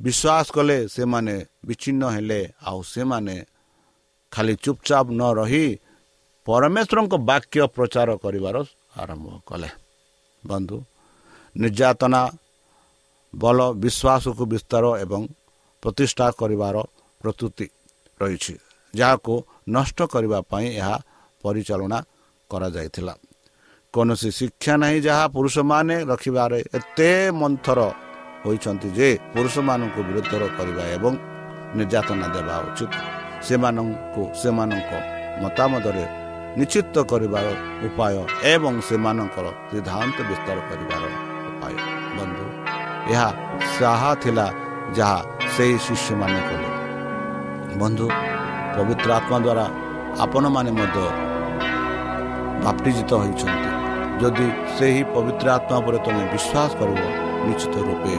ବିଶ୍ୱାସ 0.00 0.46
କଲେ 0.56 0.78
ସେମାନେ 0.94 1.34
ବିଚ୍ଛିନ୍ନ 1.66 2.02
ହେଲେ 2.14 2.40
ଆଉ 2.68 2.78
ସେମାନେ 2.92 3.36
ଖାଲି 4.32 4.54
ଚୁପଚାପ 4.64 5.06
ନ 5.18 5.22
ରହି 5.38 5.66
ପରମେଶ୍ୱରଙ୍କ 6.46 7.14
ବାକ୍ୟ 7.30 7.58
ପ୍ରଚାର 7.76 8.08
କରିବାର 8.24 8.56
ଆରମ୍ଭ 9.02 9.26
କଲେ। 9.48 9.70
ବନ୍ଧୁ 10.42 10.76
ନିର୍ଯାତନା 11.56 12.22
ବଳ 13.34 13.58
ବିଶ୍ୱାସକୁ 13.82 14.44
ବିସ୍ତାର 14.52 14.84
ଏବଂ 15.04 15.22
ପ୍ରତିଷ୍ଠା 15.82 16.26
କରିବାର 16.40 16.76
ପ୍ରତୁତି 17.20 17.66
ରହିଛି 18.20 18.54
ଯାହାକୁ 18.94 19.34
ନଷ୍ଟ 19.76 19.98
କରିବା 20.12 20.38
ପାଇଁ 20.50 20.66
ଏହା 20.80 20.96
ପରିଚାଳନା 21.44 21.98
କରାଯାଇଥିଲା। 22.50 23.14
କୌଣସି 23.94 24.28
ଶିକ୍ଷା 24.38 24.74
ନାହିଁ 24.82 24.98
ଯାହା 25.06 25.24
ପୁରୁଷମାନେ 25.34 25.96
ରଖିବାରେ 26.10 26.58
ଏତେ 26.78 27.10
ମନ୍ଥର 27.40 27.80
ହୋଇଛନ୍ତି 28.44 28.88
ଯେ 28.98 29.08
ପୁରୁଷମାନଙ୍କୁ 29.34 30.00
ବିରୁଦ୍ଧ 30.08 30.32
କରିବା 30.58 30.84
ଏବଂ 30.96 31.12
ନିର୍ଯାତନା 31.78 32.26
ଦେବା 32.34 32.56
ଉଚିତ। 32.68 32.92
ସେମାନଙ୍କୁ 33.46 34.22
ସେମାନଙ୍କ 34.40 34.92
ମତାମତରେ 35.42 36.04
ନିଶ୍ଚିତ 36.58 36.96
କରିବାର 37.10 37.46
ଉପାୟ 37.86 38.16
ଏବଂ 38.54 38.74
ସେମାନଙ୍କର 38.88 39.46
ସିଦ୍ଧାନ୍ତ 39.70 40.16
ବିସ୍ତାର 40.30 40.56
କରିବାର 40.70 41.04
ଉପାୟ। 41.50 41.74
ବନ୍ଧୁ 42.16 42.44
ଏହା 43.12 43.28
ତାହା 43.78 44.10
ଥିଲା 44.22 44.46
ଯାହା 44.98 45.18
ସେହି 45.54 45.76
ଶିଷ୍ୟମାନେ 45.86 46.40
କଲେ। 46.48 46.68
ବନ୍ଧୁ 47.80 48.06
ପବିତ୍ର 48.76 49.08
ଆତ୍ମା 49.18 49.38
ଦ୍ୱାରା 49.44 49.64
ଆପଣମାନେ 50.24 50.70
ମଧ୍ୟ 50.78 50.98
ବାପ୍ତିଜିତ 52.64 53.10
ହୋଇଛନ୍ତି। 53.22 53.70
ଯଦି 54.22 54.46
ସେହି 54.76 55.02
ପବିତ୍ର 55.14 55.46
ଆତ୍ମା 55.56 55.76
ଉପରେ 55.82 55.98
ତୁମେ 56.04 56.22
ବିଶ୍ୱାସ 56.34 56.70
କରିବ 56.80 57.00
ନିଶ୍ଚିତ 57.48 57.74
ରୂପେ 57.88 58.14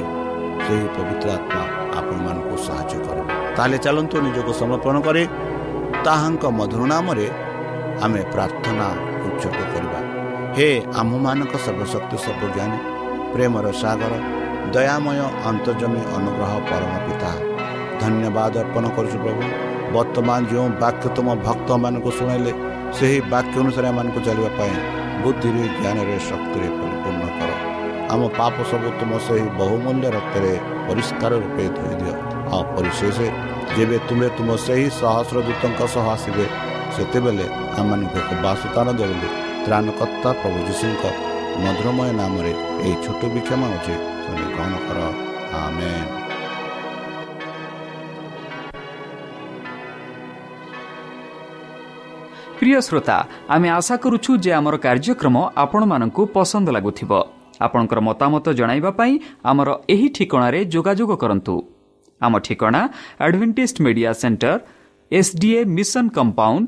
ସେହି 0.65 0.88
ପବିତ୍ର 0.98 1.28
ଆତ୍ମା 1.38 1.62
ଆପଣମାନଙ୍କୁ 2.00 2.56
ସାହାଯ୍ୟ 2.67 2.96
କରିବ। 3.06 3.28
ତାହେଲେ 3.56 3.78
ଚାଲନ୍ତୁ 3.86 4.15
ନିଜକୁ 4.26 4.52
ସମର୍ପଣ 4.62 4.96
କରି 5.08 5.24
ତାହାଙ୍କ 6.06 6.43
ମଧୁର 6.60 6.84
ନାମରେ 6.93 7.28
ଆମେ 8.03 8.21
ପ୍ରାର୍ଥନା 8.34 8.88
ଉଚ୍ଚକ 9.27 9.58
କରିବା। 9.73 9.99
ହେ 10.58 10.69
ଆମ୍ଭମାନଙ୍କ 11.01 11.53
ସର୍ବଶକ୍ତି 11.65 12.17
ସର୍ବଜ୍ଞାନୀ 12.25 12.77
ପ୍ରେମର 13.34 13.65
ସାଗର 13.82 14.13
ଦୟାମୟ 14.75 15.19
ଅନ୍ତର୍ଜମୀ 15.49 16.01
ଅନୁଗ୍ରହ 16.17 16.53
ପରମ 16.69 16.93
ପିତା 17.06 17.32
ଧନ୍ୟବାଦ 18.01 18.53
ଅର୍ପଣ 18.63 18.84
କରୁଛୁ 18.95 19.17
ପ୍ରଭୁ। 19.23 19.41
ବର୍ତ୍ତମାନ 19.95 20.39
ଯେଉଁ 20.51 20.67
ବାକ୍ୟ 20.84 21.06
ତୁମ 21.15 21.27
ଭକ୍ତମାନଙ୍କୁ 21.47 22.10
ଶୁଣାଇଲେ 22.17 22.51
ସେହି 22.97 23.17
ବାକ୍ୟ 23.34 23.56
ଅନୁସାରେ 23.63 23.88
ଏମାନଙ୍କୁ 23.91 24.19
ଚାଲିବା 24.27 24.49
ପାଇଁ 24.58 24.73
ବୁଦ୍ଧିରେ 25.23 25.63
ଜ୍ଞାନରେ 25.79 26.15
ଶକ୍ତିରେ 26.29 26.67
ପରିପୂର୍ଣ୍ଣ 26.79 27.23
କର। 27.39 27.51
ଆମ 28.13 28.21
ପାପ 28.39 28.56
ସବୁ 28.71 28.88
ତୁମ 28.99 29.12
ସେହି 29.25 29.45
ବହୁମୂଲ୍ୟ 29.60 30.08
ରକ୍ତରେ 30.17 30.53
ପରିଷ୍କାର 30.88 31.32
ରୂପେ 31.43 31.65
ଧୋଇଦିଅ 31.77 32.15
ଆଉ 32.53 32.63
ପରିଶେଷ 32.75 33.17
ଯେବେ 33.75 33.97
ତୁମେ 34.08 34.27
ତୁମ 34.38 34.49
ସେହି 34.65 34.88
ସହସ୍ର 34.99 35.38
ଦୂତଙ୍କ 35.47 35.82
ସହ 35.93 36.06
ଆସିବେ 36.15 36.45
ସେତେବେଳେ 36.95 37.45
ଆମମାନଙ୍କୁ 37.79 38.17
ଏକ 38.21 38.32
ବାସୁତାର 38.45 38.88
ଦେବଲେ 38.99 39.27
ତ୍ରାଣକର୍ତ୍ତା 39.65 40.29
ପ୍ରଭୁ 40.41 40.60
ଯୀଶୁଙ୍କ 40.67 41.03
ମଧୁରମୟ 41.63 42.10
ନାମରେ 42.19 42.51
ଏହି 42.86 42.95
ଛୋଟ 43.03 43.21
ବିକ୍ଷମ 43.34 43.62
ହେଉଛି 43.71 43.95
ତୁମେ 44.23 44.45
ଗ୍ରହଣ 44.53 44.73
କର। 44.86 44.99
ଆମେ 45.63 45.91
ପ୍ରିୟ 52.58 52.79
ଶ୍ରୋତା 52.88 53.17
ଆମେ 53.53 53.67
ଆଶା 53.77 53.95
କରୁଛୁ 54.03 54.32
ଯେ 54.43 54.51
ଆମର 54.60 54.75
କାର୍ଯ୍ୟକ୍ରମ 54.86 55.36
ଆପଣମାନଙ୍କୁ 55.63 56.21
ପସନ୍ଦ 56.36 56.67
ଲାଗୁଥିବ। 56.75 57.12
ଆପଣଙ୍କର 57.65 57.99
ମତାମତ 58.10 58.45
ଜଣାଇବା 58.60 58.91
ପାଇଁ 58.99 59.13
ଆମର 59.49 59.69
ଏହି 59.93 60.08
ଠିକଣାରେ 60.15 60.60
ଯୋଗାଯୋଗ 60.73 61.12
କରନ୍ତୁ। 61.23 61.56
ଆମ 62.21 62.34
ଠିକଣା 62.45 62.82
Adventist 63.25 63.77
Media 63.86 64.12
Centre 64.21 64.53
SDA 65.12 65.60
mission 65.77 66.06
compound 66.17 66.67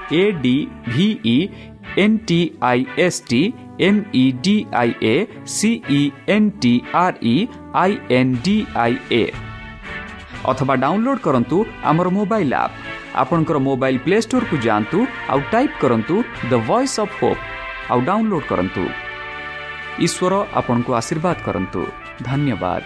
A 0.13 0.23
D 0.43 0.55
V E 0.87 1.35
N 1.97 2.17
T 2.27 2.39
I 2.61 2.79
S 3.05 3.19
T 3.29 3.41
M 3.79 4.01
E 4.13 4.25
D 4.43 4.55
I 4.81 4.91
A 5.03 5.15
C E 5.55 6.01
N 6.35 6.49
T 6.61 6.73
R 6.95 7.17
E 7.25 7.35
I 7.75 7.97
N 8.19 8.33
D 8.45 8.55
I 8.83 8.95
A 9.11 9.23
ଅଥବା 10.51 10.75
download 10.83 11.21
କରନ୍ତୁ 11.21 11.57
ଆମର 11.83 12.07
mobile 12.17 12.53
app 12.55 12.75
ଆପଣଙ୍କର 13.21 13.57
mobile 13.67 13.99
play 14.05 14.17
ଷ୍ଟୋରକୁ 14.25 14.55
ଯାଆନ୍ତୁ 14.65 14.99
ଆଉ 15.29 15.39
type 15.51 15.75
କରନ୍ତୁ 15.81 16.15
the 16.51 16.53
Voice 16.69 16.97
of 17.03 17.15
Hope 17.19 17.41
ଆଉ 17.91 17.99
download 18.09 18.47
କରନ୍ତୁ 18.51 18.83
ଈଶ୍ୱର 20.05 20.33
ଆପଣଙ୍କୁ 20.59 20.91
ଆଶୀର୍ବାଦ 20.99 21.37
କରନ୍ତୁ 21.47 21.81
ଧନ୍ୟବାଦ 22.23 22.81